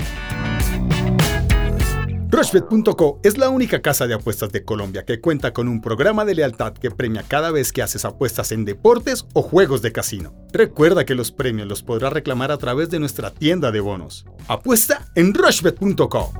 Rushbet.co 2.32 3.20
es 3.24 3.40
la 3.40 3.50
única 3.50 3.82
casa 3.82 4.06
de 4.06 4.14
apuestas 4.14 4.52
de 4.52 4.64
Colombia 4.64 5.04
que 5.04 5.20
cuenta 5.20 5.52
con 5.52 5.68
un 5.68 5.82
programa 5.82 6.26
de 6.26 6.36
lealtad 6.36 6.74
que 6.74 6.92
premia 6.92 7.24
cada 7.28 7.50
vez 7.50 7.72
que 7.72 7.82
haces 7.82 8.06
apuestas 8.06 8.52
en 8.52 8.66
deportes 8.66 9.26
o 9.34 9.42
juegos 9.42 9.82
de 9.82 9.92
casino. 9.92 10.36
Recuerda 10.54 11.06
que 11.06 11.16
los 11.16 11.32
premios 11.32 11.68
los 11.68 11.82
podrás 11.82 12.14
reclamar 12.14 12.52
a 12.52 12.58
través 12.58 12.92
de 12.92 13.00
nuestra 13.00 13.32
tienda 13.32 13.72
de 13.72 13.80
bonos. 13.80 14.26
Apuesta 14.48 15.08
en 15.16 15.34
Rushbet.co. 15.34 16.32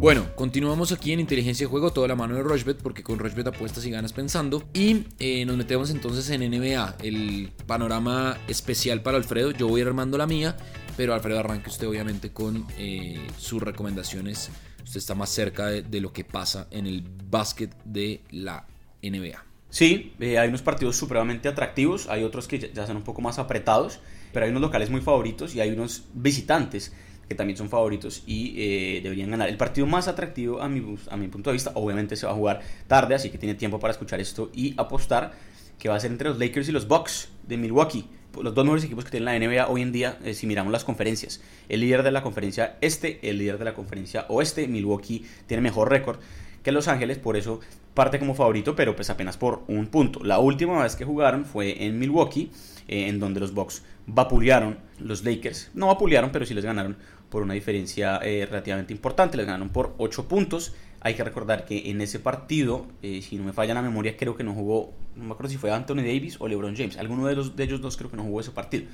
Bueno, 0.00 0.24
continuamos 0.36 0.92
aquí 0.92 1.12
en 1.12 1.18
Inteligencia 1.18 1.66
de 1.66 1.70
Juego, 1.70 1.92
toda 1.92 2.06
la 2.06 2.14
mano 2.14 2.36
de 2.36 2.44
Rochbet, 2.44 2.78
porque 2.80 3.02
con 3.02 3.18
Rochbet 3.18 3.48
apuestas 3.48 3.84
y 3.84 3.90
ganas 3.90 4.12
pensando. 4.12 4.62
Y 4.72 5.06
eh, 5.18 5.44
nos 5.44 5.56
metemos 5.56 5.90
entonces 5.90 6.30
en 6.30 6.48
NBA, 6.48 6.98
el 7.02 7.50
panorama 7.66 8.38
especial 8.46 9.02
para 9.02 9.16
Alfredo. 9.16 9.50
Yo 9.50 9.66
voy 9.66 9.80
armando 9.80 10.16
la 10.16 10.28
mía, 10.28 10.56
pero 10.98 11.14
Alfredo 11.14 11.38
arranque 11.38 11.70
usted 11.70 11.86
obviamente 11.86 12.32
con 12.32 12.66
eh, 12.76 13.24
sus 13.36 13.62
recomendaciones. 13.62 14.50
Usted 14.82 14.98
está 14.98 15.14
más 15.14 15.30
cerca 15.30 15.66
de, 15.66 16.00
lo 16.00 16.12
que 16.12 16.24
pasa 16.24 16.66
en 16.72 16.88
el 16.88 17.04
básquet 17.30 17.72
de 17.84 18.22
la 18.32 18.66
NBA. 19.00 19.44
Sí, 19.70 20.14
eh, 20.18 20.40
hay 20.40 20.48
unos 20.48 20.62
partidos 20.62 20.96
supremamente 20.96 21.46
atractivos, 21.46 22.08
hay 22.08 22.24
otros 22.24 22.48
que 22.48 22.58
ya, 22.58 22.72
ya 22.72 22.84
son 22.84 22.96
un 22.96 23.04
poco 23.04 23.20
más 23.20 23.38
apretados, 23.38 24.00
pero 24.32 24.44
hay 24.44 24.50
unos 24.50 24.60
locales 24.60 24.90
muy 24.90 25.00
favoritos 25.00 25.54
y 25.54 25.60
hay 25.60 25.70
unos 25.70 26.02
visitantes 26.14 26.92
que 27.28 27.36
también 27.36 27.56
son 27.56 27.68
favoritos 27.68 28.24
y 28.26 28.56
eh, 28.56 29.00
deberían 29.00 29.30
ganar. 29.30 29.48
El 29.48 29.56
partido 29.56 29.86
más 29.86 30.08
atractivo 30.08 30.60
a 30.60 30.68
mi, 30.68 30.96
a 31.12 31.16
mi 31.16 31.28
punto 31.28 31.50
de 31.50 31.54
vista, 31.54 31.70
obviamente 31.76 32.16
se 32.16 32.26
va 32.26 32.32
a 32.32 32.34
jugar 32.34 32.60
tarde, 32.88 33.14
así 33.14 33.30
que 33.30 33.38
tiene 33.38 33.54
tiempo 33.54 33.78
para 33.78 33.92
escuchar 33.92 34.18
esto 34.18 34.50
y 34.52 34.74
apostar, 34.76 35.30
que 35.78 35.88
va 35.88 35.94
a 35.94 36.00
ser 36.00 36.10
entre 36.10 36.28
los 36.28 36.40
Lakers 36.40 36.68
y 36.70 36.72
los 36.72 36.88
Bucks 36.88 37.28
de 37.46 37.56
Milwaukee. 37.56 38.17
Los 38.40 38.54
dos 38.54 38.64
mejores 38.64 38.84
equipos 38.84 39.04
que 39.04 39.10
tiene 39.10 39.26
la 39.26 39.38
NBA 39.38 39.68
hoy 39.68 39.82
en 39.82 39.90
día, 39.90 40.18
eh, 40.24 40.34
si 40.34 40.46
miramos 40.46 40.72
las 40.72 40.84
conferencias. 40.84 41.40
El 41.68 41.80
líder 41.80 42.02
de 42.02 42.10
la 42.10 42.22
conferencia 42.22 42.76
este, 42.80 43.18
el 43.28 43.38
líder 43.38 43.58
de 43.58 43.64
la 43.64 43.74
conferencia 43.74 44.26
oeste, 44.28 44.68
Milwaukee 44.68 45.24
tiene 45.46 45.62
mejor 45.62 45.90
récord 45.90 46.18
que 46.62 46.72
Los 46.72 46.88
Ángeles, 46.88 47.18
por 47.18 47.36
eso 47.36 47.60
parte 47.94 48.18
como 48.20 48.34
favorito, 48.34 48.76
pero 48.76 48.94
pues 48.94 49.10
apenas 49.10 49.36
por 49.36 49.62
un 49.66 49.88
punto. 49.88 50.22
La 50.22 50.38
última 50.38 50.82
vez 50.82 50.94
que 50.94 51.04
jugaron 51.04 51.44
fue 51.44 51.84
en 51.84 51.98
Milwaukee, 51.98 52.52
eh, 52.86 53.08
en 53.08 53.18
donde 53.18 53.40
los 53.40 53.52
Bucks 53.54 53.82
vapulearon 54.06 54.78
los 54.98 55.24
Lakers. 55.24 55.70
No 55.74 55.88
vapulearon, 55.88 56.30
pero 56.30 56.46
sí 56.46 56.54
les 56.54 56.64
ganaron 56.64 56.96
por 57.28 57.42
una 57.42 57.54
diferencia 57.54 58.20
eh, 58.22 58.46
relativamente 58.46 58.92
importante. 58.92 59.36
Les 59.36 59.46
ganaron 59.46 59.70
por 59.70 59.94
8 59.98 60.28
puntos. 60.28 60.74
Hay 61.00 61.14
que 61.14 61.22
recordar 61.22 61.64
que 61.64 61.90
en 61.90 62.00
ese 62.00 62.18
partido, 62.18 62.86
eh, 63.02 63.22
si 63.22 63.36
no 63.36 63.44
me 63.44 63.52
falla 63.52 63.74
la 63.74 63.82
memoria, 63.82 64.16
creo 64.16 64.36
que 64.36 64.42
no 64.42 64.52
jugó, 64.52 64.92
no 65.14 65.24
me 65.24 65.32
acuerdo 65.32 65.50
si 65.50 65.56
fue 65.56 65.70
Anthony 65.70 65.96
Davis 65.96 66.36
o 66.40 66.48
LeBron 66.48 66.76
James. 66.76 66.96
Alguno 66.96 67.26
de, 67.26 67.36
los, 67.36 67.54
de 67.54 67.64
ellos 67.64 67.80
dos 67.80 67.96
creo 67.96 68.10
que 68.10 68.16
no 68.16 68.24
jugó 68.24 68.40
ese 68.40 68.50
partido. 68.50 68.86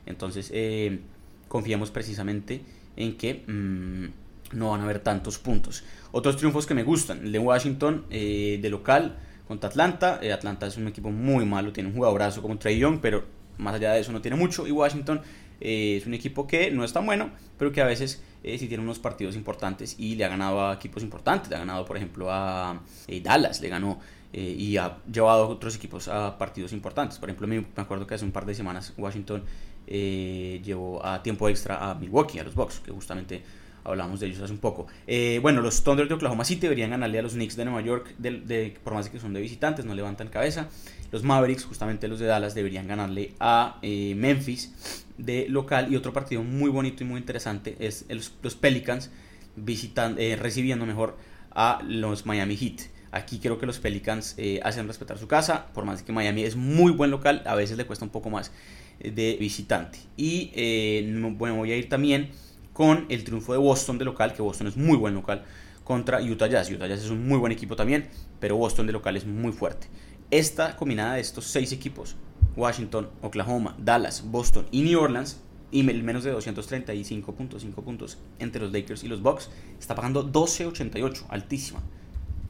Entonces 0.06 0.50
eh, 0.54 1.00
confiamos 1.48 1.90
precisamente 1.90 2.62
en 2.96 3.16
que 3.16 3.44
mm, 3.46 4.56
no 4.56 4.70
van 4.70 4.80
a 4.80 4.84
haber 4.84 5.00
tantos 5.00 5.38
puntos. 5.38 5.84
Otros 6.12 6.36
triunfos 6.36 6.66
que 6.66 6.74
me 6.74 6.82
gustan, 6.82 7.24
el 7.24 7.32
de 7.32 7.38
Washington 7.38 8.06
eh, 8.10 8.58
de 8.60 8.70
local 8.70 9.18
contra 9.46 9.68
Atlanta. 9.68 10.20
Eh, 10.22 10.32
Atlanta 10.32 10.66
es 10.66 10.76
un 10.76 10.88
equipo 10.88 11.10
muy 11.10 11.44
malo, 11.44 11.72
tiene 11.72 11.88
un 11.88 11.94
jugadorazo 11.94 12.42
como 12.42 12.58
Trey 12.58 12.78
Young, 12.78 12.98
pero 13.00 13.24
más 13.58 13.74
allá 13.74 13.92
de 13.92 14.00
eso 14.00 14.12
no 14.12 14.20
tiene 14.20 14.36
mucho. 14.36 14.66
Y 14.66 14.72
Washington 14.72 15.20
es 15.60 16.06
un 16.06 16.14
equipo 16.14 16.46
que 16.46 16.70
no 16.70 16.84
es 16.84 16.92
tan 16.92 17.04
bueno, 17.04 17.30
pero 17.58 17.72
que 17.72 17.80
a 17.80 17.86
veces 17.86 18.22
sí 18.42 18.68
tiene 18.68 18.82
unos 18.82 19.00
partidos 19.00 19.34
importantes 19.34 19.96
y 19.98 20.14
le 20.14 20.24
ha 20.24 20.28
ganado 20.28 20.66
a 20.66 20.74
equipos 20.74 21.02
importantes. 21.02 21.50
Le 21.50 21.56
ha 21.56 21.58
ganado, 21.58 21.84
por 21.84 21.96
ejemplo, 21.96 22.28
a 22.30 22.80
Dallas, 23.22 23.60
le 23.60 23.68
ganó 23.68 23.98
eh, 24.32 24.54
y 24.58 24.76
ha 24.76 24.98
llevado 25.10 25.48
otros 25.48 25.76
equipos 25.76 26.08
a 26.08 26.36
partidos 26.36 26.72
importantes. 26.72 27.18
Por 27.18 27.30
ejemplo, 27.30 27.46
me 27.46 27.64
acuerdo 27.76 28.06
que 28.06 28.14
hace 28.14 28.26
un 28.26 28.32
par 28.32 28.44
de 28.44 28.54
semanas 28.54 28.92
Washington 28.98 29.42
eh, 29.90 30.60
llevó 30.64 31.04
a 31.04 31.22
tiempo 31.22 31.48
extra 31.48 31.90
a 31.90 31.94
Milwaukee, 31.94 32.38
a 32.38 32.44
los 32.44 32.54
Bucks, 32.54 32.80
que 32.80 32.90
justamente 32.90 33.42
hablamos 33.84 34.20
de 34.20 34.26
ellos 34.26 34.40
hace 34.40 34.52
un 34.52 34.58
poco. 34.58 34.86
Eh, 35.06 35.38
bueno, 35.40 35.60
los 35.62 35.82
Thunder 35.82 36.06
de 36.06 36.14
Oklahoma 36.14 36.44
City 36.44 36.62
deberían 36.62 36.90
ganarle 36.90 37.18
a 37.18 37.22
los 37.22 37.32
Knicks 37.32 37.56
de 37.56 37.64
Nueva 37.64 37.80
York, 37.80 38.14
de, 38.18 38.76
por 38.84 38.94
más 38.94 39.08
que 39.08 39.18
son 39.18 39.32
de 39.32 39.40
visitantes, 39.40 39.84
no 39.84 39.94
levantan 39.94 40.28
cabeza. 40.28 40.68
Los 41.10 41.22
Mavericks, 41.22 41.64
justamente 41.64 42.06
los 42.06 42.18
de 42.18 42.26
Dallas, 42.26 42.54
deberían 42.54 42.86
ganarle 42.86 43.32
a 43.40 43.78
Memphis 43.82 45.04
de 45.16 45.48
local. 45.48 45.90
Y 45.90 45.96
otro 45.96 46.12
partido 46.12 46.42
muy 46.42 46.70
bonito 46.70 47.02
y 47.02 47.06
muy 47.06 47.18
interesante 47.18 47.76
es 47.80 48.04
los 48.42 48.54
Pelicans 48.54 49.10
visitan, 49.56 50.16
recibiendo 50.38 50.84
mejor 50.84 51.16
a 51.50 51.80
los 51.82 52.26
Miami 52.26 52.56
Heat. 52.56 52.98
Aquí 53.10 53.38
creo 53.38 53.58
que 53.58 53.66
los 53.66 53.78
Pelicans 53.78 54.34
eh, 54.36 54.60
hacen 54.62 54.86
respetar 54.86 55.18
su 55.18 55.28
casa, 55.28 55.66
por 55.72 55.84
más 55.84 56.02
que 56.02 56.12
Miami 56.12 56.42
es 56.42 56.56
muy 56.56 56.92
buen 56.92 57.10
local, 57.10 57.42
a 57.46 57.54
veces 57.54 57.78
le 57.78 57.86
cuesta 57.86 58.04
un 58.04 58.10
poco 58.10 58.28
más 58.28 58.50
eh, 58.50 58.87
de 59.00 59.36
visitante. 59.38 59.98
Y 60.16 60.50
eh, 60.54 61.32
bueno, 61.36 61.56
voy 61.56 61.72
a 61.72 61.76
ir 61.76 61.88
también 61.88 62.30
con 62.72 63.06
el 63.08 63.24
triunfo 63.24 63.52
de 63.52 63.58
Boston 63.58 63.98
de 63.98 64.04
local, 64.04 64.34
que 64.34 64.42
Boston 64.42 64.68
es 64.68 64.76
muy 64.76 64.96
buen 64.96 65.14
local, 65.14 65.44
contra 65.84 66.20
Utah 66.22 66.46
Jazz. 66.46 66.70
Utah 66.70 66.86
Jazz 66.86 67.04
es 67.04 67.10
un 67.10 67.26
muy 67.26 67.38
buen 67.38 67.52
equipo 67.52 67.76
también, 67.76 68.08
pero 68.40 68.56
Boston 68.56 68.86
de 68.86 68.92
local 68.92 69.16
es 69.16 69.26
muy 69.26 69.52
fuerte. 69.52 69.88
Esta 70.30 70.76
combinada 70.76 71.14
de 71.14 71.20
estos 71.20 71.46
seis 71.46 71.72
equipos, 71.72 72.16
Washington, 72.56 73.08
Oklahoma, 73.22 73.74
Dallas, 73.78 74.22
Boston 74.26 74.66
y 74.70 74.82
New 74.82 75.00
Orleans, 75.00 75.40
y 75.70 75.82
menos 75.82 76.24
de 76.24 76.34
235.5 76.34 77.74
puntos 77.82 78.18
entre 78.38 78.62
los 78.62 78.72
Lakers 78.72 79.04
y 79.04 79.08
los 79.08 79.22
Bucks, 79.22 79.50
está 79.78 79.94
pagando 79.94 80.30
12.88, 80.30 81.26
altísima. 81.28 81.82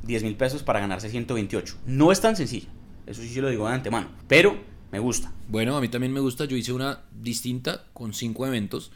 10 0.08 0.22
mil 0.22 0.36
pesos 0.36 0.62
para 0.62 0.80
ganarse 0.80 1.10
128. 1.10 1.76
No 1.86 2.12
es 2.12 2.20
tan 2.20 2.34
sencillo, 2.34 2.68
eso 3.06 3.22
sí 3.22 3.28
se 3.28 3.40
lo 3.40 3.48
digo 3.50 3.68
de 3.68 3.74
antemano, 3.74 4.08
pero 4.26 4.58
me 4.90 4.98
gusta. 4.98 5.32
Bueno, 5.48 5.76
a 5.76 5.80
mí 5.80 5.88
también 5.88 6.12
me 6.12 6.20
gusta, 6.20 6.44
yo 6.44 6.56
hice 6.56 6.72
una 6.72 7.02
distinta 7.20 7.84
con 7.92 8.14
5 8.14 8.46
eventos 8.46 8.90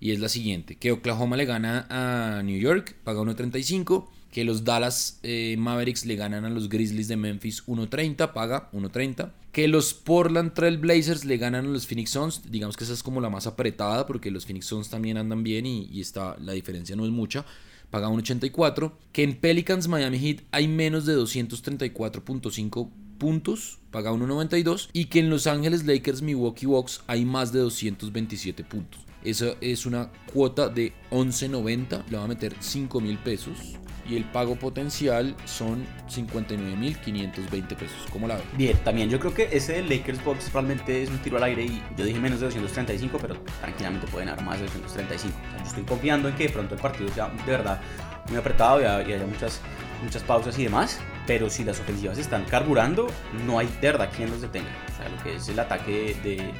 y 0.00 0.10
es 0.10 0.20
la 0.20 0.28
siguiente, 0.28 0.76
que 0.76 0.92
Oklahoma 0.92 1.36
le 1.36 1.44
gana 1.44 1.86
a 1.88 2.42
New 2.42 2.58
York, 2.58 2.96
paga 3.04 3.20
1.35, 3.22 4.08
que 4.30 4.44
los 4.44 4.64
Dallas 4.64 5.20
eh, 5.22 5.54
Mavericks 5.58 6.04
le 6.04 6.16
ganan 6.16 6.44
a 6.44 6.50
los 6.50 6.68
Grizzlies 6.68 7.08
de 7.08 7.16
Memphis 7.16 7.64
1.30, 7.66 8.32
paga 8.32 8.70
1.30, 8.72 9.32
que 9.52 9.68
los 9.68 9.94
Portland 9.94 10.52
Trail 10.52 10.78
Blazers 10.78 11.24
le 11.24 11.36
ganan 11.36 11.66
a 11.66 11.68
los 11.68 11.86
Phoenix 11.86 12.10
Suns, 12.10 12.42
digamos 12.50 12.76
que 12.76 12.84
esa 12.84 12.92
es 12.92 13.02
como 13.02 13.20
la 13.20 13.30
más 13.30 13.46
apretada 13.46 14.06
porque 14.06 14.30
los 14.30 14.44
Phoenix 14.44 14.66
Suns 14.66 14.90
también 14.90 15.16
andan 15.16 15.42
bien 15.42 15.64
y, 15.64 15.84
y 15.84 16.00
está, 16.00 16.36
la 16.40 16.52
diferencia 16.52 16.96
no 16.96 17.04
es 17.04 17.10
mucha, 17.10 17.46
paga 17.90 18.08
1.84, 18.08 18.92
que 19.12 19.22
en 19.22 19.36
Pelicans 19.36 19.86
Miami 19.86 20.18
Heat 20.18 20.40
hay 20.50 20.66
menos 20.66 21.06
de 21.06 21.16
234.5 21.16 22.90
puntos, 23.18 23.78
paga 23.90 24.12
1.92, 24.12 24.90
y 24.92 25.06
que 25.06 25.20
en 25.20 25.30
Los 25.30 25.46
Ángeles 25.46 25.84
Lakers 25.84 26.22
Milwaukee 26.22 26.66
Bucks 26.66 27.02
hay 27.06 27.24
más 27.24 27.52
de 27.52 27.60
227 27.60 28.64
puntos. 28.64 29.00
Esa 29.22 29.54
es 29.60 29.86
una 29.86 30.10
cuota 30.32 30.68
de 30.68 30.92
11.90, 31.10 32.04
le 32.10 32.16
va 32.18 32.24
a 32.24 32.28
meter 32.28 32.54
5 32.60 33.00
mil 33.00 33.16
pesos 33.18 33.78
y 34.08 34.16
el 34.16 34.24
pago 34.24 34.56
potencial 34.56 35.34
son 35.46 35.86
59.520 36.08 37.68
pesos. 37.68 37.96
¿Cómo 38.12 38.28
la 38.28 38.36
ve? 38.36 38.42
Bien, 38.56 38.76
también 38.84 39.08
yo 39.08 39.18
creo 39.18 39.32
que 39.32 39.48
ese 39.50 39.82
Lakers 39.82 40.22
Box 40.24 40.52
realmente 40.52 41.02
es 41.02 41.08
un 41.08 41.18
tiro 41.18 41.38
al 41.38 41.44
aire 41.44 41.64
y 41.64 41.82
yo 41.96 42.04
dije 42.04 42.18
menos 42.18 42.40
de 42.40 42.46
235, 42.46 43.18
pero 43.18 43.36
tranquilamente 43.60 44.06
pueden 44.08 44.28
dar 44.28 44.42
más 44.42 44.58
de 44.58 44.66
235. 44.66 45.38
yo 45.58 45.64
estoy 45.64 45.84
confiando 45.84 46.28
en 46.28 46.34
que 46.34 46.44
de 46.44 46.50
pronto 46.50 46.74
el 46.74 46.80
partido 46.80 47.08
sea 47.14 47.28
de 47.28 47.50
verdad 47.50 47.80
muy 48.28 48.38
apretado 48.38 48.80
y 48.80 48.84
haya 48.84 49.26
muchas, 49.26 49.60
muchas 50.02 50.22
pausas 50.22 50.58
y 50.58 50.64
demás, 50.64 50.98
pero 51.26 51.50
si 51.50 51.64
las 51.64 51.80
ofensivas 51.80 52.18
están 52.18 52.44
carburando, 52.44 53.06
no 53.46 53.58
hay 53.58 53.66
de 53.80 53.92
verdad 53.92 54.10
quien 54.14 54.30
los 54.30 54.40
detenga. 54.40 54.70
O 54.92 54.96
sea, 54.96 55.08
lo 55.08 55.22
que 55.22 55.36
es 55.36 55.48
el 55.48 55.58
ataque 55.58 56.16
de 56.22 56.52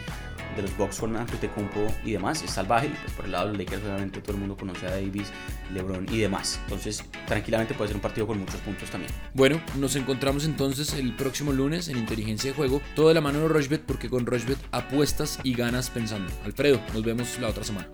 de 0.55 0.63
los 0.63 0.77
Bucks 0.77 0.99
con 0.99 1.17
Antetokounmpo 1.17 1.87
y 2.05 2.13
demás 2.13 2.43
es 2.43 2.51
salvaje. 2.51 2.91
Pues 3.03 3.13
por 3.15 3.25
el 3.25 3.33
lado 3.33 3.47
de 3.47 3.53
los 3.53 3.59
Lakers 3.59 3.83
obviamente 3.85 4.21
todo 4.21 4.33
el 4.33 4.39
mundo 4.39 4.57
conoce 4.57 4.87
a 4.87 4.91
Davis, 4.91 5.31
LeBron 5.73 6.07
y 6.11 6.19
demás. 6.19 6.61
Entonces 6.65 7.05
tranquilamente 7.27 7.75
puede 7.75 7.89
ser 7.89 7.97
un 7.97 8.03
partido 8.03 8.27
con 8.27 8.39
muchos 8.39 8.61
puntos 8.61 8.91
también. 8.91 9.13
Bueno, 9.35 9.61
nos 9.77 9.97
encontramos 9.97 10.45
entonces 10.45 10.95
el 10.95 11.15
próximo 11.15 11.53
lunes 11.53 11.89
en 11.89 11.99
Inteligencia 11.99 12.51
de 12.51 12.57
Juego. 12.57 12.81
Todo 12.95 13.09
de 13.09 13.15
la 13.15 13.21
mano 13.21 13.41
de 13.41 13.49
Rochbet 13.49 13.83
porque 13.83 14.09
con 14.09 14.27
Rochbet 14.27 14.59
apuestas 14.73 15.39
y 15.43 15.55
ganas 15.55 15.91
pensando. 15.91 16.31
Alfredo, 16.45 16.81
nos 16.93 17.03
vemos 17.03 17.39
la 17.39 17.49
otra 17.49 17.65
semana. 17.65 17.89